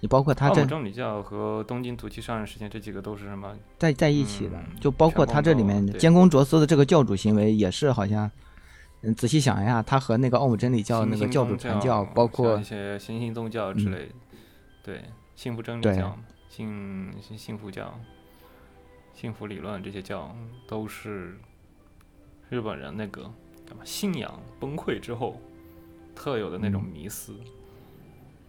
[0.00, 4.56] 你包括他这奥姆真理教和东京毒气杀人事件这几个都是什么在在一起的？
[4.58, 8.30] 嗯、就包括他这里面监工卓斯的这个教主行为，也是好像，
[9.06, 14.38] 嗯，仔细想一下，他和那个奥姆真理教那个教主传教，包括一些新兴宗教之类，嗯、
[14.82, 15.04] 对，
[15.34, 17.98] 幸福真理教、幸幸福教、
[19.14, 20.34] 幸福理论这些教
[20.66, 21.36] 都是。
[22.48, 23.28] 日本人那个
[23.82, 25.40] 信仰崩溃之后
[26.14, 27.46] 特有的那种迷思，嗯、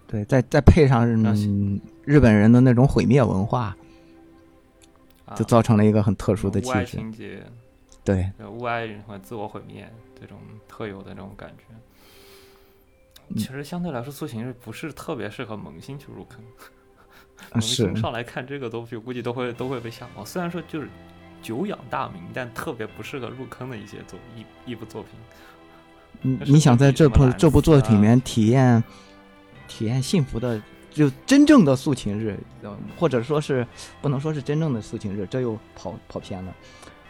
[0.05, 3.75] 对，再再配上、嗯、日本人的那种毁灭文化，
[5.35, 6.85] 就造成了一个很特殊的气质。
[6.85, 6.97] 质。
[6.97, 7.43] 情节，
[8.03, 11.63] 对，物哀和自我毁灭这种特有的这种感觉。
[13.30, 16.43] 嗯其实相对来说，苏醒日不是特别适合萌新去入坑。
[17.53, 20.24] 萌新上来看这个东西，估计都会都会被吓跑。
[20.26, 20.89] 虽然说就是。
[21.39, 25.11] 久仰大名，但特别不适合入坑的一些作一一部作品。
[26.24, 28.84] 你你想在这部这部作品里面体验
[29.68, 30.59] 体验幸福的，
[30.89, 32.38] 就真正的素琴日，
[32.97, 33.65] 或者说是
[34.01, 36.53] 不能说是真正的素琴日，这又跑跑偏了。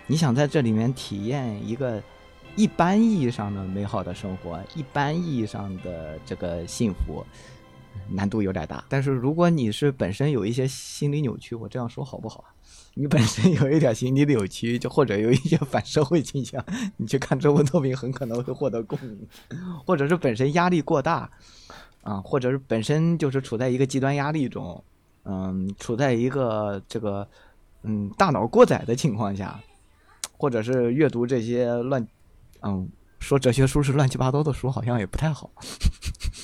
[0.07, 2.03] 你想在这里面体验一个
[2.57, 7.23] 一般意义上的美好的生活，一般意义上的这个幸福，
[8.09, 8.83] 难度有点大。
[8.89, 12.43] 但是如果你是本身有一些心理扭曲，我这样说好不好？
[12.95, 16.65] 你本身有一点心理扭曲，就或者有一些反社会倾向，
[16.97, 19.27] 你去看这部作品很可能会获得共鸣，
[19.85, 21.29] 或者是本身压力过大，
[22.01, 24.83] 啊，或者是本身就是处在一个极端压力中，
[25.25, 27.27] 嗯，处在一个这个
[27.83, 29.59] 嗯大脑过载的情况下，
[30.35, 32.03] 或者是阅读这些乱，
[32.61, 32.89] 嗯，
[33.19, 35.51] 说哲学书是乱七八糟的书，好像也不太好，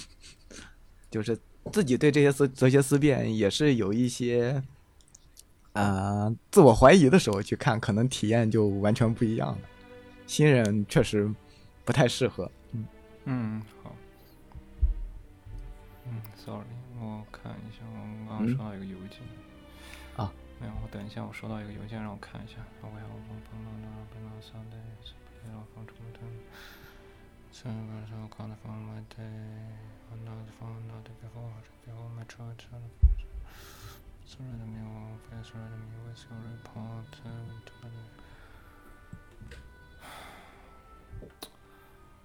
[1.09, 1.39] 就是
[1.71, 4.63] 自己对这些思哲学思辨也是有一些。
[5.73, 9.57] 啊，自我怀疑的时候去看，可能体验就完全不一样了。
[10.27, 11.33] 新人确实
[11.83, 12.51] 不太适合。
[12.73, 12.85] 嗯
[13.25, 13.95] 嗯，好。
[16.05, 16.67] 嗯，sorry，
[16.99, 19.17] 我看一下，我刚刚收到一个邮件。
[20.15, 22.57] 啊，没有，我等一下，我收到一个邮件，让我看一下。
[22.83, 23.07] 我要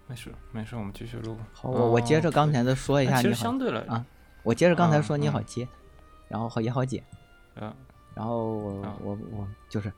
[0.07, 1.37] 没事没事，我们继续录。
[1.53, 3.21] 好，我我接着刚才的说一下。
[3.21, 4.05] 其实相对来啊，
[4.43, 5.69] 我接着刚才说你好接，
[6.29, 7.05] 然后好也好解。
[7.57, 7.75] 嗯。
[8.15, 9.93] 然后我我我就是，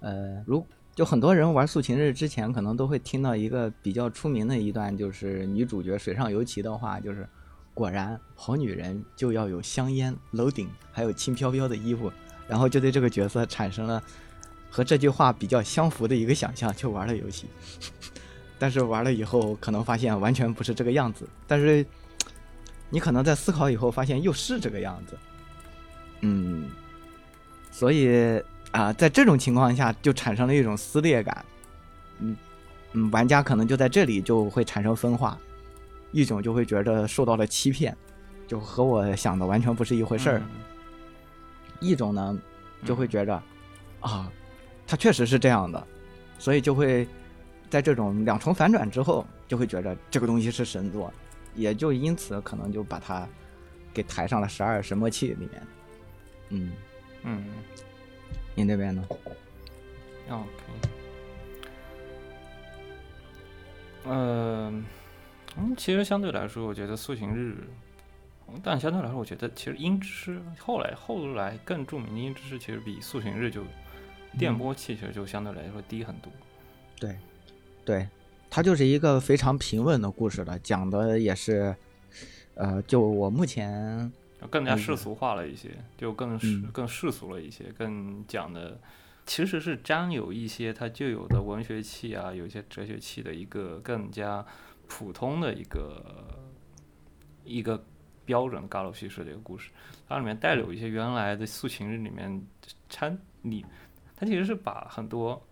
[0.00, 0.64] 呃，如
[0.94, 7.28] 就很多人玩《素琴日》之前，可能都会听到一个比较出名的一段，就是女主角水上游棋的话，就是。
[7.74, 12.12] 果然，好女人就要有香烟、楼顶，还有轻飘飘的衣服，
[12.46, 14.02] 然后就对这个角色产生了
[14.70, 17.46] 和这句话比较相符的一个想象，就玩了游戏。
[18.60, 21.26] 但是玩了以后，可能发现完全不是这个样子。
[21.46, 21.82] 但是
[22.90, 25.16] 你可能在思考以后，发现又是这个样子。
[26.20, 26.68] 嗯，
[27.70, 28.38] 所以
[28.72, 31.44] 啊，在这种情况下，就产生了一种撕裂感。
[32.18, 32.36] 嗯
[32.92, 35.38] 嗯，玩家可能就在这里就会产生分化。
[36.10, 37.96] 一种就会觉得受到了欺骗，
[38.46, 40.42] 就和我想的完全不是一回事儿。
[41.80, 42.38] 一种呢，
[42.84, 43.42] 就会觉着
[44.00, 44.30] 啊，
[44.86, 45.86] 他确实是这样的，
[46.38, 47.08] 所以就会
[47.70, 51.10] 在这种两重反转之后，就会觉着这个东西是神作，
[51.54, 53.26] 也就因此可能就把它
[53.94, 55.62] 给抬上了十二神魔器里面。
[56.50, 56.72] 嗯
[57.22, 57.44] 嗯，
[58.54, 59.04] 您那边呢
[60.28, 60.46] ？OK，
[64.06, 64.84] 嗯。
[65.58, 67.54] 嗯，其实相对来说，我觉得《塑形日》，
[68.64, 73.62] 但相对来说，我觉得其实《音之师》后来后来更著名的《音之师》，其实比《塑形日》就
[74.38, 76.32] 电波器其实就相对来说低很多。
[76.98, 77.18] 对，
[77.84, 78.08] 对，
[78.48, 81.76] 它就是一个非常平稳的故事了，讲的也是，
[82.54, 84.10] 呃，就我目前
[84.50, 88.80] 更加世俗化了一些，就更世更世俗了一些，更讲的
[89.26, 94.44] 其实是沾有一些它就有的文学气啊，有一些哲学气的一个更加。
[94.88, 96.04] 普通的一个
[97.44, 97.82] 一个
[98.26, 99.70] 标准嘎鲁叙事的一个故事，
[100.06, 102.46] 它里面带有一些原来的《素琴日》里面
[102.90, 103.64] 掺你，
[104.14, 105.42] 它其实是把很多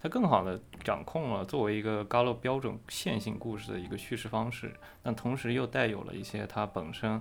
[0.00, 4.72] 它更好的掌控了作为一个嘎鲁标准线性故事的一个叙事方式，
[5.02, 7.20] 但同时又带有了一些它本身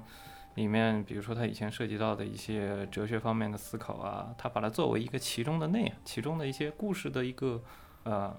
[0.56, 7.62] 里面，比如说它以前涉及到的一些哲学方面的思考啊，它把它作为一个其中的内其中的一些故事的一个
[8.04, 8.36] 呃。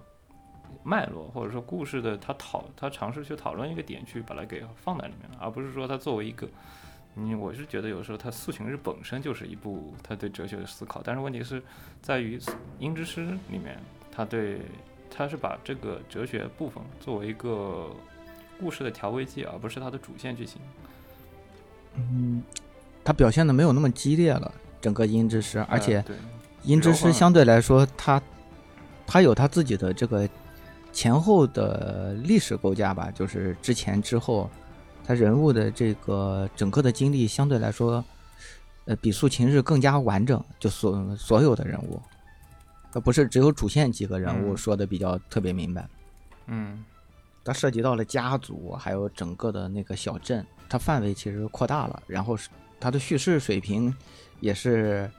[0.83, 6.47] 脉络或者说故事的他讨他尝试去讨论一个点去把它给放在里面，而不是说他作为一个，
[7.15, 11.61] 嗯，我是觉得有时候他《素琴日》本身就是一部他对哲学的思考，但是问题是
[12.01, 12.37] 在于
[12.79, 13.79] 《音之诗》里面，
[14.11, 14.59] 他对
[15.09, 17.95] 他是把这个哲学部分作为一个
[18.59, 20.61] 故事的调味剂，而不是它的主线剧情。
[21.97, 22.43] 嗯，
[23.03, 26.01] 他表现的没有那么激烈了，整个《音之诗》，而且
[26.63, 28.21] 《音之诗》相对来说，他
[29.05, 30.27] 他有他自己的这个。
[30.95, 34.49] 前后的历史构架吧，就是之前之后，
[35.03, 38.01] 他人物的这个整个的经历相对来说，
[38.85, 40.41] 呃，比《素琴日》更加完整。
[40.57, 42.01] 就所所有的人物，
[42.93, 45.85] 呃，不是只有主线几个人物说的比较特别明白。
[46.47, 46.81] 嗯，
[47.43, 52.03] 它涉及到了家族，还有整个的那个小镇，它范围其实扩大了。
[52.07, 52.49] 然后是
[52.79, 53.95] 它的叙事水平
[54.39, 55.09] 也是。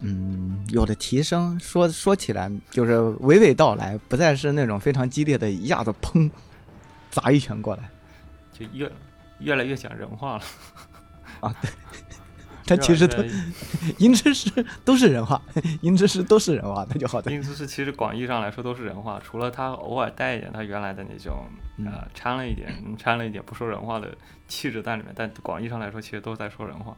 [0.00, 6.30] 嗯，有的提升，说说起来就是娓娓道来，不再是那种非常激烈的，一下子砰
[7.10, 7.88] 砸一拳过来，
[8.52, 8.92] 就越
[9.38, 10.44] 越来越讲人话了。
[11.40, 11.70] 啊，对，
[12.66, 13.22] 他其实都
[13.98, 14.50] 音之师
[14.84, 15.40] 都是人话，
[15.82, 17.20] 音之师都是人话，那就好。
[17.22, 21.46] 音之师其实广义上来说都是人话，除了他偶尔带一点他原来的那种
[21.84, 24.12] 呃掺了一点掺了一点不说人话的
[24.48, 26.96] 气质在里面，但广义上来说其实都在说人话。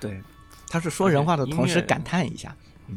[0.00, 0.20] 对。
[0.68, 2.56] 他是说人话的同时感叹一下，
[2.88, 2.96] 嗯。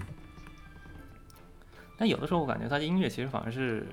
[1.97, 3.85] 但有的时候我感觉他的音乐其实反而是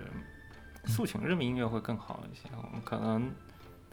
[0.86, 3.28] 素琴日的音乐会更好一些，我们可能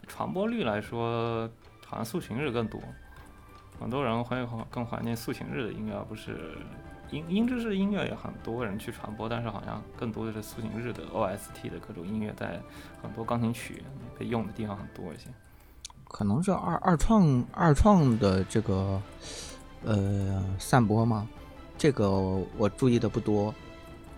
[0.06, 1.50] 传播率来说，
[1.84, 2.80] 好像素琴日更多，
[3.80, 6.58] 很多人会更怀念素琴日的音乐，而不是
[7.10, 12.60] 音音质式音乐也很多人去传播，但是好像更多的是素琴日的 OST 的各种音乐，在
[13.02, 13.82] 很多钢琴曲
[14.18, 15.28] 被用的地方很多一些。
[16.06, 19.00] 可能是二二创二创的这个
[19.84, 21.26] 呃散播吗？
[21.78, 22.10] 这个
[22.58, 23.54] 我注意的不多。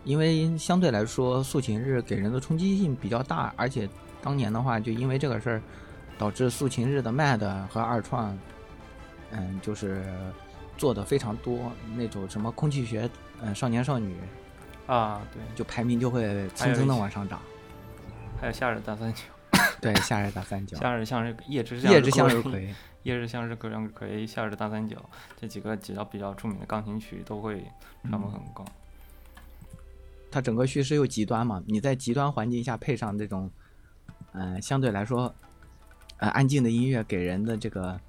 [0.04, 3.88] 因为相对来说，素琴日给人的冲击性比较大，而且
[4.20, 5.62] 当年的话，就因为这个事儿，
[6.18, 8.36] 导致素琴日的 MAD 和二创，
[9.32, 10.04] 嗯，就是
[10.78, 11.72] 做的非常多。
[11.96, 13.08] 那种什么空气学，
[13.40, 14.16] 嗯，少年少女，
[14.86, 17.40] 啊，对，就排名就会蹭蹭的往上涨。
[18.40, 19.22] 还有夏日大三角，
[19.80, 22.74] 对，夏日大三角，夏日向日夜之夜之向日葵，
[23.04, 24.96] 夜日向日葵，夏日大三角，
[25.40, 27.64] 这几个几道比较著名的钢琴曲都会
[28.08, 28.64] 传播很高。
[30.30, 33.50] 它整个叙事又极端嘛，你在极端环境下配上这种，
[34.32, 35.32] 嗯，相对来说，
[36.16, 38.00] 呃，安静的音乐，给人的这个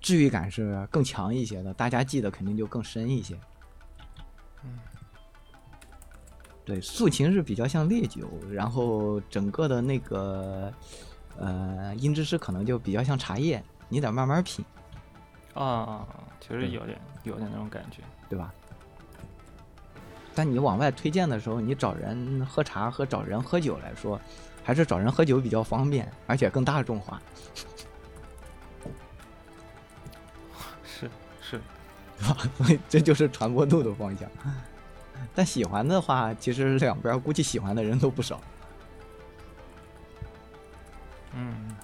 [0.00, 3.38] 治愈感是更强一些的，大家记得肯定就更深一些。
[4.62, 4.78] 嗯，
[6.64, 10.72] 对，素琴是比较像烈酒，然后整个的那个，
[11.36, 14.64] 呃，音之诗可能就比较像茶叶，你得慢慢品。
[15.54, 16.06] 啊，
[16.40, 18.52] 其实有点有点那种感觉，对吧？
[20.34, 24.20] 但你往外推荐的时候，你找人喝茶和找人喝酒来说，
[24.62, 27.20] 还是找人喝酒比较方便，而且更大众化。
[32.88, 34.28] 这就是传播度的方向。
[35.34, 38.40] 但喜欢的话，其实两边估计喜欢的人都不少。
[41.34, 41.76] 嗯。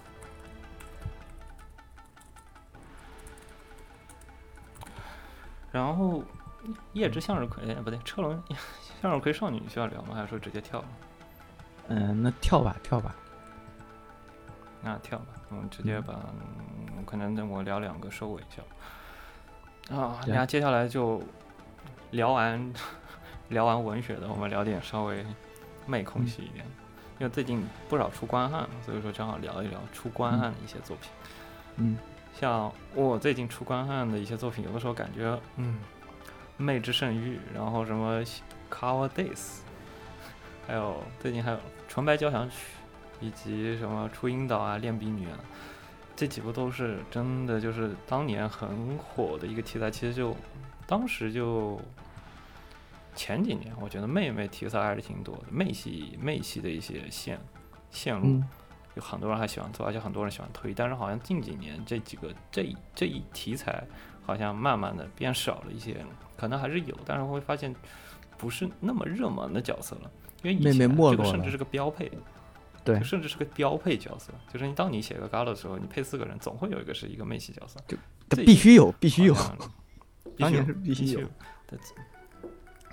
[5.71, 6.23] 然后。
[6.93, 8.41] 夜之向日葵，不对，车轮
[8.99, 10.15] 向日葵少女需要聊吗？
[10.15, 10.83] 还是说直接跳？
[11.89, 13.15] 嗯，那跳吧，跳吧。
[14.81, 16.15] 那跳吧，我们直接把，
[17.05, 18.63] 可能等我聊两个收尾一下。
[19.89, 21.21] 啊，那接下来就
[22.11, 22.73] 聊完
[23.49, 25.25] 聊完文学的，我们聊点稍微
[25.85, 26.65] 媚空系一点，
[27.19, 31.11] 因为最近不少出关汉，所以说正好聊一聊出关汉的一些作品。
[31.77, 31.97] 嗯，
[32.33, 35.79] 像我最近出关汉的一些作品，有的时候感觉，嗯。
[36.57, 38.23] 魅之圣域，然后什么
[38.71, 39.57] Cover Days，
[40.65, 41.59] 还有最近还有
[41.89, 42.55] 纯白交响曲，
[43.19, 45.37] 以及什么初音岛啊、恋笔女啊，
[46.15, 49.91] 这几部都是真的就是当年很火的一个题材。
[49.91, 50.35] 其实就
[50.87, 51.79] 当时就
[53.15, 57.39] 前几年，我觉得妹妹题材还是挺多的，妹系妹系的一些线
[57.91, 58.41] 线路，
[58.95, 60.73] 有很多人还喜欢做，而且很多人喜欢推。
[60.73, 63.83] 但是好像近几年这几个这这一题材
[64.25, 65.97] 好像慢慢的变少了一些。
[66.37, 67.73] 可能还是有，但是会发现
[68.37, 70.11] 不是那么热门的角色了，
[70.43, 72.11] 因为以前这个甚至是个标配，
[72.85, 74.31] 对，甚至是个标配角色。
[74.53, 77.97] 就是你当你写个 Gala 的时候，你配四个人，总会有一个是一个妹系角色，就
[78.45, 79.35] 必须有，必须有，
[80.39, 81.27] 当年是必须有。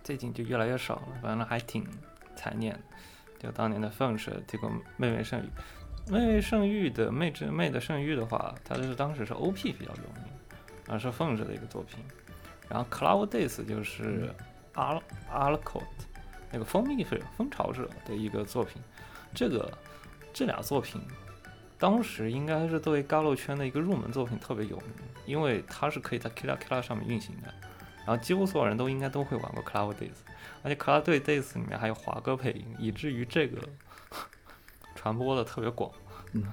[0.03, 1.87] 最近就越来越少了，反正还挺
[2.35, 2.77] 残念。
[3.39, 5.51] 就当年的凤是这个妹妹圣域，
[6.11, 10.33] 妹妹圣域的妹之妹的圣域的话，它是当时是 OP 比较有名，
[10.89, 11.99] 而是凤是的一个作品。
[12.69, 14.33] 然后 Cloud Days 就是
[14.75, 15.83] Al Alcott
[16.51, 18.81] 那个蜂蜜是蜂巢者的一个作品，
[19.35, 19.71] 这个
[20.33, 21.01] 这俩作品
[21.79, 24.89] 当时应该是作为 Galo 圈的一个入门作品特别有名，
[25.27, 27.53] 因为它是可以在 Killa Killa 上面运行的，
[28.07, 30.11] 然后几乎所有人都应该都会玩过 Cloud Days，
[30.63, 33.59] 而且 Cloud Days 里面还有华哥配音，以至于这个
[34.95, 35.91] 传播的特别广。
[36.33, 36.45] 嗯，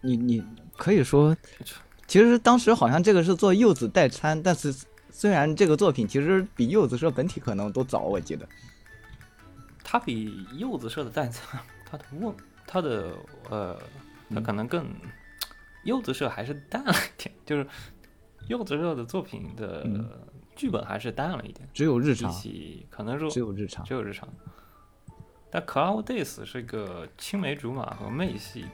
[0.00, 0.44] 你你
[0.76, 1.36] 可以说。
[2.08, 4.74] 其实当时好像这个是做柚子代餐，但是
[5.10, 8.46] 虽然这个作品其实比柚子社本体可能都早，我记得。
[9.92, 12.34] 它比柚子社的代餐，它的问，
[12.66, 13.12] 它的
[13.50, 13.78] 呃，
[14.34, 14.88] 它可能更，
[15.84, 17.66] 柚子社还是淡了一点，就是
[18.48, 19.86] 柚子社的作品的
[20.56, 22.32] 剧本还是淡了一点，只有日常，
[22.88, 24.26] 可能说只有日常，只有日常。
[25.50, 28.64] 但 Cloud Days 是一个青梅竹马和妹系。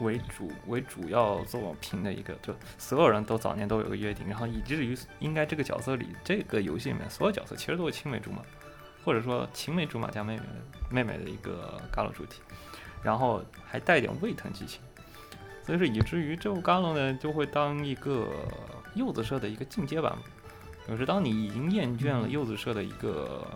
[0.00, 8.40] 为主为主要作品的一个，就所有人都早年都有个约定，然后以至于应该这个角色里，这个游戏里面所有角色其实都是青梅竹马，
[9.04, 10.42] 或者说青梅竹马加妹妹
[10.90, 12.40] 妹妹的一个 Galo 主题，
[13.02, 14.80] 然后还带点胃疼剧情，
[15.64, 18.28] 所以说以至于这部 Galo 呢就会当一个
[18.94, 20.16] 柚子社的一个进阶版，
[20.86, 23.46] 就是当你已经厌倦了柚子社的一个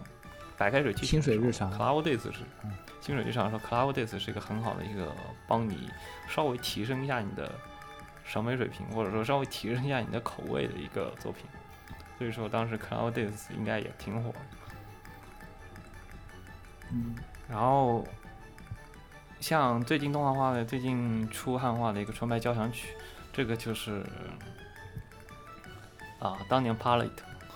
[0.57, 2.41] 白开水剧情，清水日常，Cloud Days 是。
[3.01, 5.13] 清水日常说，Cloud Days 是一个很好的一个
[5.49, 5.91] 帮你
[6.29, 7.51] 稍微提升一下你的
[8.25, 11.47] 审美水平，或者说稍微提升一下你的口味的一个作品。
[12.17, 14.33] 所以说，当时 Cloud Days 应该也挺火。
[16.95, 17.17] 嗯，
[17.49, 18.05] 然后
[19.41, 22.89] 像最近动画化的、最近出汉化的一个《纯白交响曲》，
[23.33, 24.05] 这个就是
[26.19, 27.11] 啊，当年 Palette，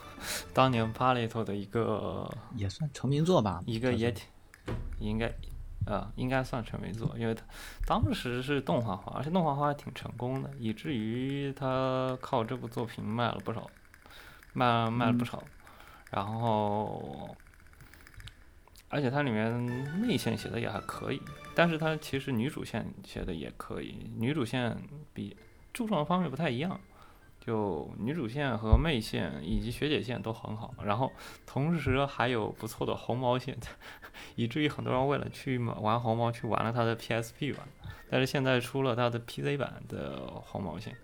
[0.54, 4.26] 当年 Palette 的一个也算成名作吧，一个也挺
[4.98, 5.26] 应该
[5.86, 7.44] 啊，应该算成名作，因为它
[7.86, 13.70] 当时是动画化，而且动画化还挺成功的，以至于他靠这部作品卖了不少，
[14.54, 15.44] 卖卖了不少，
[16.10, 17.36] 然后。
[18.88, 21.20] 而且它里面内线写的也还可以，
[21.54, 24.76] 但是它其实女主线写的也可以，女主线
[25.12, 25.36] 比
[25.72, 26.80] 注重方面不太一样，
[27.40, 31.12] 就女主线和妹线以及学姐线都很好，然后
[31.44, 33.56] 同时还有不错的红毛线，
[34.36, 37.66] 以至于很多人为了去玩红毛去玩了它的 PSP 版，
[38.08, 40.96] 但是现在出了它的 PC 版的红毛线，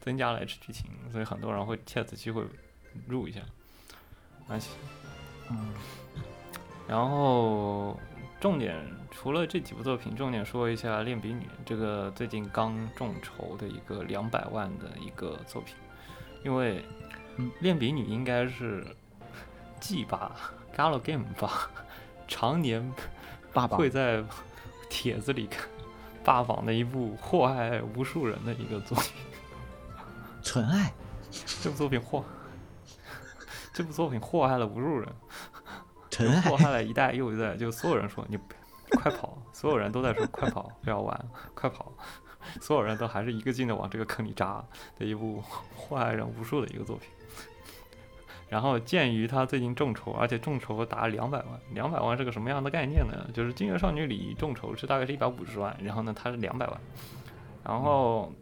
[0.00, 2.44] 增加了 H 剧情，所以很多人会借此机会
[3.06, 3.40] 入一下，
[4.48, 4.70] 而且，
[5.50, 5.72] 嗯。
[6.88, 8.00] 然后，
[8.40, 15.74] 重点除了这几部作品，重点说一下《恋笔女》这个最近刚众筹的一个两百万的一个作品，
[16.44, 16.82] 因为
[17.60, 18.86] 《恋笔女》应该是
[19.80, 20.34] G 吧
[20.74, 21.70] Galgame 吧
[22.26, 22.90] 常年
[23.52, 24.24] 会在
[24.88, 25.68] 帖子里看
[26.24, 29.12] 霸榜的一部祸害无数人的一个作品。
[30.42, 30.94] 纯爱，
[31.62, 32.24] 这部作品祸，
[33.74, 35.06] 这部作品祸害了无数人。
[36.42, 38.38] 祸害了一代又一代，就所有人说你
[38.92, 41.92] 快跑，所有人都在说快跑，不要玩，快跑，
[42.60, 44.64] 所有人都还是一个劲的往这个坑里扎
[44.98, 45.42] 的一部
[45.76, 47.08] 祸害人无数的一个作品。
[48.48, 53.28] 然后鉴于他最近众筹，而且众筹达两百万，两百万是个什么样的概念呢？
[53.34, 56.80] 就是《金月少女》里众筹是大概是一百五十万，然后呢他是两百万，
[57.62, 58.32] 然后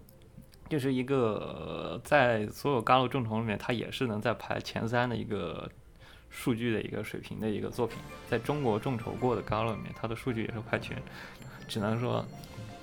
[0.69, 5.69] 就是一个在所有嘎鲁众筹里面，他也是能在排前三的一个。
[6.37, 7.97] 数据的一个水平的一个作品，
[8.31, 11.03] 在中国众筹过的 Galo 里面，它的数据也是快全，
[11.67, 12.23] 只能说，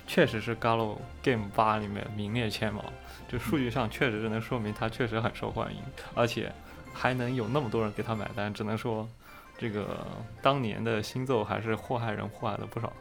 [0.08, 2.84] 确实是 Galo Game 八里面名列前茅。
[3.28, 5.80] 这数据上确实是能说明它确实很受欢迎，
[6.14, 6.52] 而且
[6.92, 9.08] 还能有那么多人给他买单，只能说，
[9.56, 10.04] 这个
[10.42, 12.92] 当年的星奏还是祸害人祸害了不少。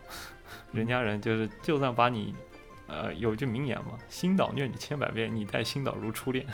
[0.72, 2.36] 人家人就是，就算把你。
[2.94, 6.46] 呃，有句名言嘛，“星岛虐你千百遍，你待星岛如初恋。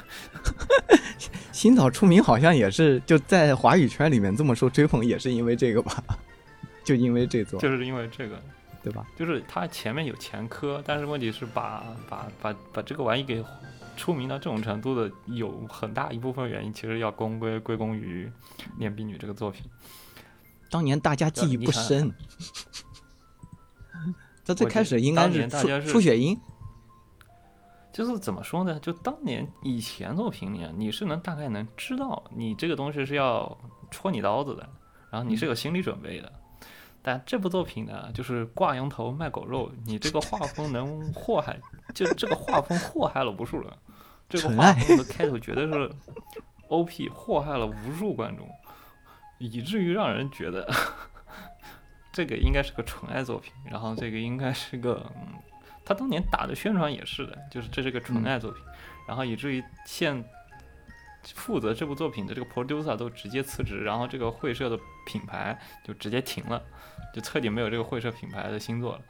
[1.52, 6.02] ”星岛出名好像也是就在华语圈里面这么受追捧，也是因为这个吧？
[6.82, 8.42] 就因为这座，就是因为这个，
[8.82, 9.06] 对吧？
[9.18, 13.44] 就是他前面有前科，但是问题是把把把把这个玩意给
[13.98, 18.26] 出名到这种程度的，有很大一部分原因，其实要功归归功于
[18.78, 19.66] 《恋婢女》这个作品。
[20.70, 22.14] 当年大家记忆不深。
[24.50, 25.48] 他最开始应该是
[25.86, 26.36] 初雪樱，
[27.94, 28.80] 就是怎么说呢？
[28.80, 33.56] 就当年以前作品里，你是能大概能知道你这个东西是要
[33.92, 34.68] 戳你刀子的，
[35.12, 36.34] 然后你是有心理准备的。
[37.04, 41.60] 但这部作品呢，就是挂羊头卖狗肉，你这个画风能祸害，
[41.94, 43.72] 就这个画风祸害了无数人。
[44.28, 45.92] 这个画风的开头绝对是
[46.70, 48.50] OP，祸害了无数观众，
[49.38, 50.68] 以至于让人觉得。
[52.12, 55.34] 这个应该是个纯爱作品，然后这个应该是个， 嗯，
[55.86, 58.62] 他当年打的宣传也是的，就是这是个纯爱作品，
[59.08, 60.24] 然后以至于现
[61.36, 66.62] 负责这部作品的这个 producer 都直接辞职，然后这个会社的品牌就直接停了，
[67.14, 69.02] 就彻底没有这个会社品牌的新作了。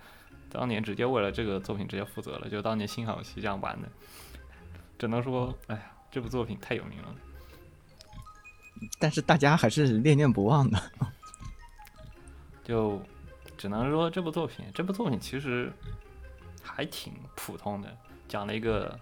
[0.51, 3.87] 当年直接为了这个作品直接负责了，就当年新海游戏这样玩的，
[4.97, 7.15] 只能说，哎呀，这部作品太有名了，
[8.99, 10.91] 但是大家还是念念不忘的。
[12.69, 13.01] 就
[13.57, 15.73] 只能说这部作品，这部作品其实
[16.61, 17.97] 还挺普通的，
[18.27, 18.95] 讲了一个，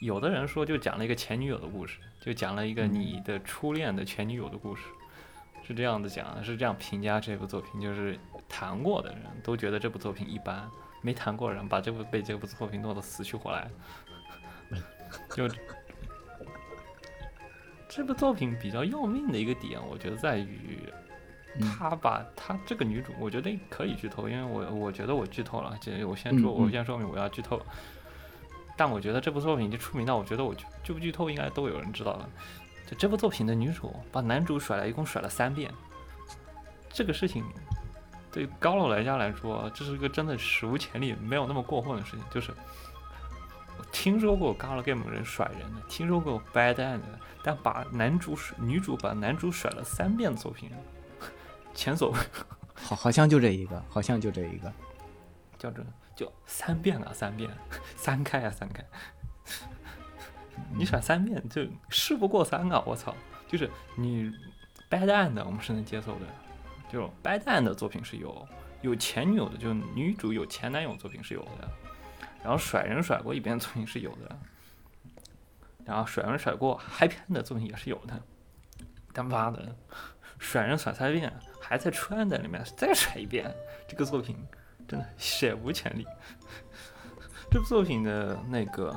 [0.00, 4.84] 有的人说就讲了一个前女友的故事，就讲了一个你的初恋的前女友的故事，
[5.62, 10.66] 是这样子讲的，是这样评价这部作品，就是谈过的人都觉得这部作品一般，
[11.02, 13.70] 没谈过人把这部被这部作品弄得死去活来，
[15.34, 15.46] 就
[17.90, 20.78] 这部作品比较要命的一个点，我觉得在于。
[21.58, 27.60] 他把他这个女主，我觉得可以剧透，因为我我觉得我剧透了，这我先说，我先说明我要剧透。
[28.76, 32.28] 但我觉得这部作品已经出名到，我觉得我剧不剧透应该都有人知道了。
[32.88, 35.70] 就这部作品的女主把男主甩了一共甩了三遍，
[36.88, 37.44] 这个事情
[38.32, 42.20] 对高楼来家来说，这是一个真的史无前例、没有那么过分的事情。
[42.30, 42.52] 就是
[43.76, 50.70] 我听说过高楼 game 人甩人的，听说过 bad end，的但把男主甩女主把男主甩了三遍的作品。
[51.74, 52.18] 前所未
[52.74, 54.72] 好，好像就这一个，好像就这一个，
[55.58, 55.84] 叫这
[56.16, 57.50] 就三遍啊，三遍，
[57.96, 58.84] 三开啊，三开，
[60.74, 62.82] 你甩三遍就事不过三啊！
[62.86, 63.14] 我操，
[63.48, 64.30] 就是你
[64.90, 66.26] bad end 我们是能接受的，
[66.92, 68.46] 就掰蛋的作品是有，
[68.82, 71.68] 有前女友的，就女主有前男友作品是有的，
[72.42, 74.38] 然后甩人甩过一遍作品是有的，
[75.84, 78.22] 然后甩人甩过嗨片的作品也是有的，
[79.14, 79.76] 他妈的，
[80.40, 83.54] 甩人甩三遍，还在穿的里面再甩一遍，
[83.86, 84.36] 这个作品
[84.88, 86.04] 真的史无前例。
[87.50, 88.96] 这部作品的那个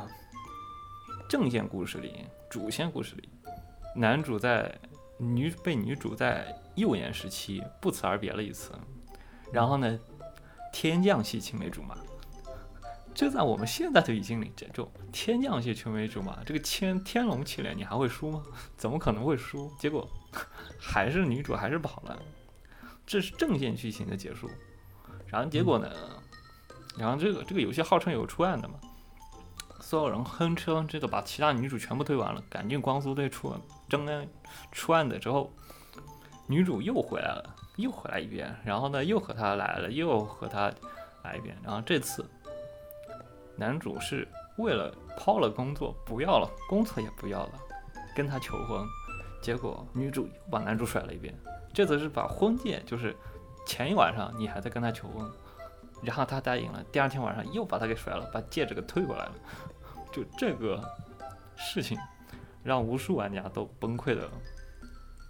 [1.29, 3.29] 正线故事里，主线故事里，
[3.95, 4.73] 男主在
[5.17, 8.71] 女被女主在幼年时期不辞而别了一次，
[9.51, 9.99] 然后呢，
[10.71, 11.97] 天降系青梅竹马。
[13.15, 18.43] 这在我们现在的语境里，这种天降系青梅竹马，这个天天龙气脸，你还会输吗？
[18.75, 19.71] 怎么可能会输？
[19.79, 20.07] 结果
[20.79, 22.19] 还是女主还是跑了，
[23.05, 24.49] 这是正线剧情的结束。
[25.27, 25.89] 然后结果呢？
[26.97, 28.75] 然后这个这个游戏号称有出案的嘛，
[29.79, 33.55] 所有人哼称这个把其他女主全部推完了，赶进光速队出
[33.89, 34.27] 真恩
[34.71, 35.51] 出案的之后，
[36.47, 40.71] 女主又回来了，又回来一遍，然后呢又和他来了，又和他
[41.23, 42.29] 来一遍，然后这次
[43.55, 44.27] 男主是
[44.57, 47.51] 为了抛了工作不要了，工作也不要了，
[48.15, 48.85] 跟他求婚，
[49.41, 51.33] 结果女主又把男主甩了一遍，
[51.73, 53.15] 这次是把婚戒就是
[53.65, 55.29] 前一晚上你还在跟他求婚。
[56.01, 59.35] 然后他答应了，第二天晚上又把他给甩了，把戒指给退过来了。
[60.11, 60.83] 就这个
[61.55, 61.97] 事情，
[62.61, 64.29] 让无数玩家都崩溃的，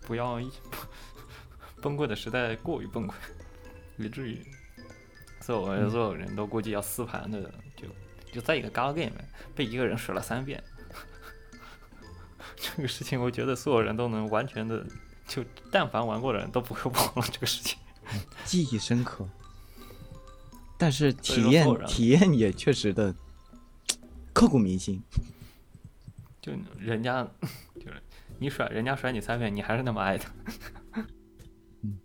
[0.02, 0.40] 不要
[1.80, 3.14] 崩溃的实在过于崩溃，
[3.98, 4.44] 以至于
[5.42, 7.40] 所有所有人都估计要撕盘的，
[7.76, 7.88] 就
[8.34, 9.14] 就在一个 gal game
[9.56, 10.62] 被一个人甩了三遍。
[12.58, 14.86] 这个事情，我觉得所有人都能完全的，
[15.28, 17.78] 就但凡玩过的人都不会忘了这个事情，
[18.46, 19.28] 记忆深刻。
[20.78, 23.16] 但是体验体验也确实的
[24.34, 25.02] 刻骨铭心。
[26.42, 27.26] 就人家
[27.76, 28.02] 就是
[28.38, 30.32] 你甩人家甩你三遍，你还是那么爱他。
[31.82, 31.98] 嗯，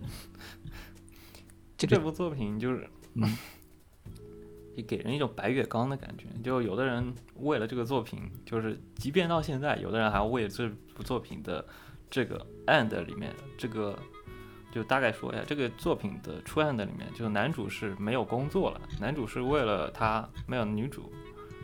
[1.76, 2.88] 这部作品就是
[4.74, 6.26] 也给人一种白月光的感觉。
[6.42, 11.64] 就有的人为了这个作品，就是即便到现在，有的人还为这部作品的
[12.10, 13.98] 这个 end 里面这个。
[14.74, 21.12] 就大概说一下这个作品的出案的里面，就是男主是没有工作了，男主是为了他没有女主，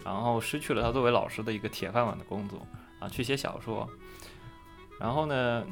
[0.05, 2.61] 然后失去了他作为老师的一个铁饭碗的工作
[2.99, 3.89] 啊，去写小说，
[5.01, 5.67] 然后呢，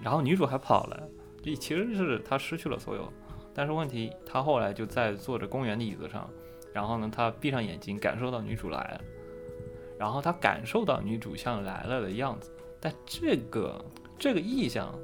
[0.00, 1.06] 然后女主还跑了，
[1.42, 3.12] 这其实是他失去了所有，
[3.54, 6.26] 但是问题他后来就在坐着公园的椅子上，
[6.76, 9.00] 然后呢，他闭上眼睛感受到女主来了，
[9.98, 13.82] 然后他感受到女主像来了的样子，但这个
[14.18, 14.94] 这个意象。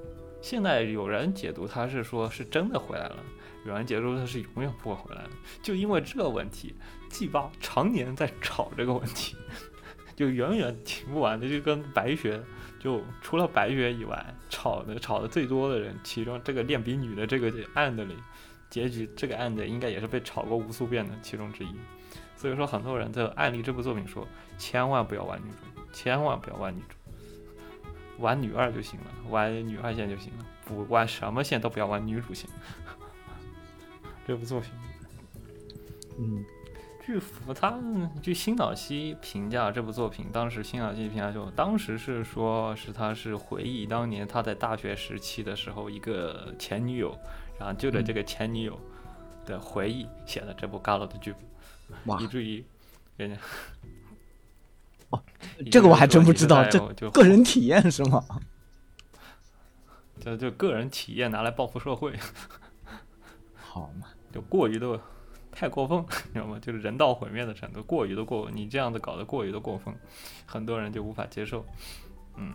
[0.42, 3.16] 现在有人解读他是说是真的回来了，
[3.64, 5.30] 有人解读他是永远不会回来了。
[5.62, 6.74] 就因为这个问题
[7.08, 9.34] ，G 八常年在吵这个问题，
[10.14, 11.48] 就远远停不完的。
[11.48, 12.38] 就跟白雪，
[12.78, 18.14] 就除了白雪以外，吵的吵的最多的人，其中这个恋笔女的这个案子里，
[18.72, 21.76] 结局这个案子应该也是被炒过无数遍的其中之一。
[22.34, 26.96] 所以说，很多人在案例这部作品说，千万不要玩女主，千万不要玩女主。
[28.18, 32.48] 玩女二就行了，玩女二线就行了，不玩什么线都不要玩女主线。
[34.26, 34.70] 这部作品，
[36.18, 36.44] 嗯，
[37.04, 37.78] 据福他
[38.22, 47.16] 据新岛西评价这部作品，当时新岛西评价就当时是说是他是回忆当年他在大学时期的时候一个前女友，
[47.62, 48.76] 然后就着这个前女友
[49.46, 51.32] 的回忆写的这部 Galo 的剧
[52.04, 52.64] 本，以至于
[53.16, 53.40] 人家。
[55.10, 55.22] 哦，
[55.70, 58.24] 这个我还真不知道，这个人体验是吗？
[60.18, 62.18] 就就个人体验拿来报复社会，
[63.54, 64.08] 好嘛？
[64.32, 65.00] 就过于的
[65.52, 65.98] 太过分，
[66.28, 66.58] 你知道吗？
[66.58, 69.94] 就是人道毁灭的程度过于的过，你这样子搞得过于的过分，
[70.46, 71.64] 很多人就无法接受。
[72.36, 72.54] 嗯，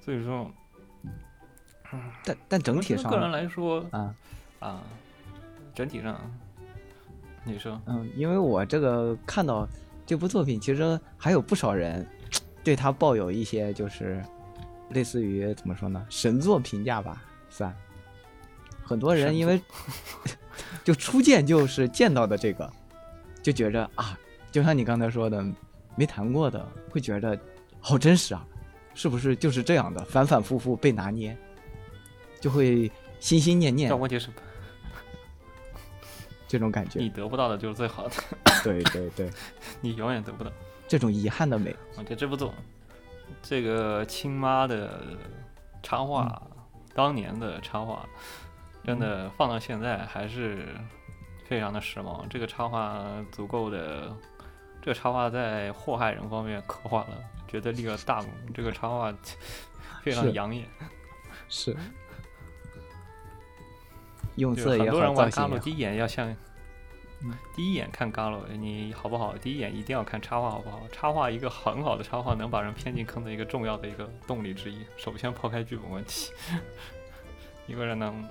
[0.00, 0.50] 所以说，
[2.24, 4.14] 但但整体上个人来说啊
[4.58, 4.82] 啊，
[5.74, 6.18] 整体上，
[7.44, 9.66] 你说嗯，因为我这个看到。
[10.06, 12.06] 这部作品其实还有不少人
[12.64, 14.24] 对他抱有一些就是
[14.88, 17.70] 类似于怎么说呢神作评价吧，算。
[18.82, 19.60] 很多人因为
[20.82, 22.72] 就初见就是见到的这个，
[23.42, 24.18] 就觉着啊，
[24.50, 25.44] 就像你刚才说的，
[25.94, 27.38] 没谈过的会觉得
[27.78, 28.42] 好真实啊，
[28.94, 31.36] 是不是就是这样的反反复复被拿捏，
[32.40, 33.88] 就会心心念念。
[33.90, 34.28] 但问题是。
[36.50, 38.14] 这种感觉，你得不到的就是最好的。
[38.64, 39.30] 对对对，
[39.82, 40.50] 你永远得不到
[40.86, 41.76] 这种遗憾的美。
[41.98, 42.54] 我觉得这部作，
[43.42, 44.98] 这个亲妈的
[45.82, 46.40] 插画，
[46.94, 48.08] 当年的插画，
[48.82, 50.68] 真的放到现在还是
[51.46, 52.26] 非常的时髦。
[52.30, 54.16] 这个插画足够的，
[54.80, 58.30] 这个插画在祸害人方面刻画了，绝对立了大功。
[58.54, 59.12] 这个插画
[60.02, 60.66] 非常养眼。
[61.50, 61.76] 是。
[64.38, 66.34] 用就色也好，很多人玩造型 Galo 第一眼要像
[67.22, 69.36] 嗯，第一眼看 Galo 你好不好？
[69.36, 70.82] 第一眼一定要看插画好不好？
[70.92, 74.84] 插画一个很好的插画能把人骗进坑的一个重要的一个动力之一。
[74.96, 76.32] 首先抛开剧本问题，
[77.66, 78.24] 一个人能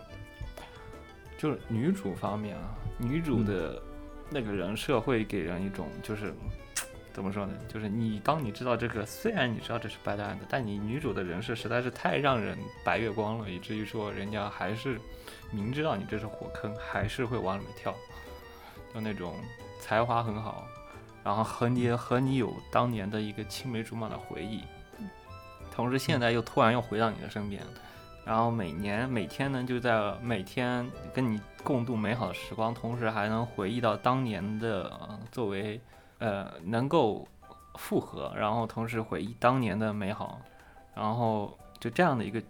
[1.38, 3.82] 就是女主方面啊，女主嗯的
[4.30, 6.34] 那个人设会给人一种就是。
[7.18, 7.54] 怎么说呢？
[7.68, 15.02] 就是你当你知道这个，虽然你知道这是 bad end，但你女主的人设实在是太让人白月光了，以至于说人家还是
[15.52, 17.94] 明知道你这是火坑，还是会往里面跳，
[18.94, 19.36] 就那种
[19.80, 20.68] 才华很好，
[21.24, 24.64] 然后和你和你有当年的一个青梅竹马的回忆，
[25.72, 27.64] 同时现在又突然又回到你的身边，
[28.26, 35.80] 然后每年每天呢就在每天跟你共度美好的时光，同时还能回忆到当年的作为
[36.20, 37.26] 呃能够
[37.76, 40.42] 复合，然后同时回忆当年的美好，
[40.94, 42.44] 然后就这样的一个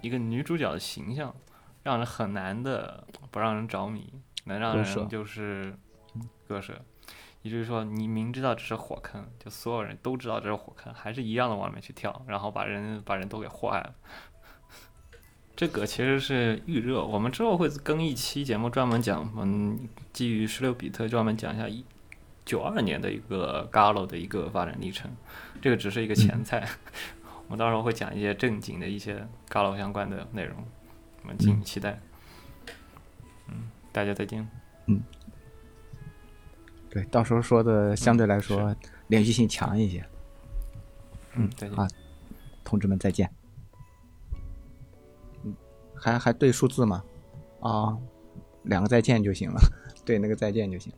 [0.00, 1.34] 一个女主角的形象。
[1.86, 4.12] 让人很难的不让人着迷，
[4.46, 5.72] 能让人就是
[6.48, 6.74] 割舍，
[7.42, 13.94] 也就是说，你明知道这是火坑，就所有人都知道这是火坑，还是一样的往里面去跳，然后把人把人都给祸害了。
[15.54, 21.84] 这个其实是预热，我们之后会更一期节目专门讲，嗯，基于十六比特专门讲一下一
[22.44, 25.08] 九二年的一个 Galo 的一个发展历程，
[25.62, 26.68] 这个只是一个前菜，
[27.46, 30.56] 我们到时候会讲一些正经的一些 Galo 相关的内容。
[31.26, 32.00] 我们敬请期待。
[33.48, 34.48] 嗯，大家再见。
[34.86, 35.02] 嗯
[36.88, 38.76] 对，到时候说的相对来嗯说
[39.08, 40.06] 连续性强一些。
[41.34, 41.76] 嗯，再见。
[41.76, 41.88] 啊
[42.62, 43.28] 同志们再见。
[45.42, 45.52] 嗯，
[45.96, 47.02] 还还对数字吗？
[47.60, 47.98] 啊，
[48.62, 49.60] 两个再见就行了，
[50.06, 50.92] 对那个再见就行。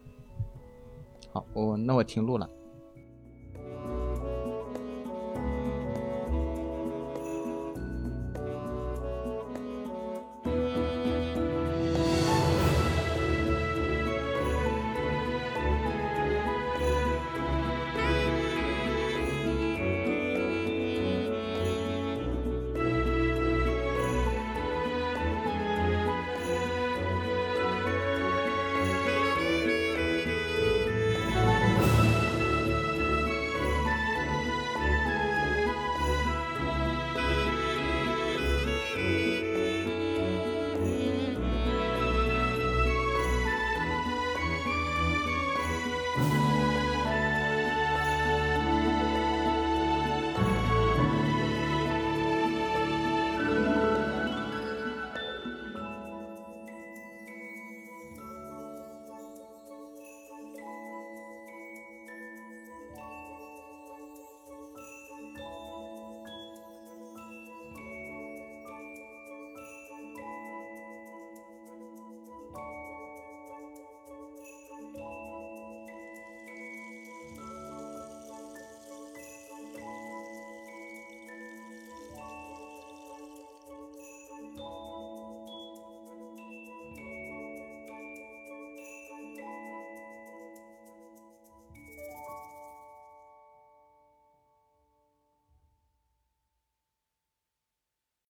[1.33, 2.49] 好，我那我停录了。